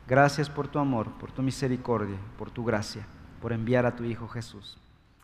Gracias 0.09 0.49
por 0.49 0.68
tu 0.68 0.79
amor, 0.79 1.11
por 1.18 1.33
tu 1.33 1.43
misericordia, 1.43 2.16
por 2.39 2.51
tu 2.51 2.64
gracia, 2.64 3.07
por 3.43 3.53
enviar 3.53 3.87
a 3.87 3.97
tu 3.97 4.05
Hijo 4.05 4.29
Jesús. 4.29 4.79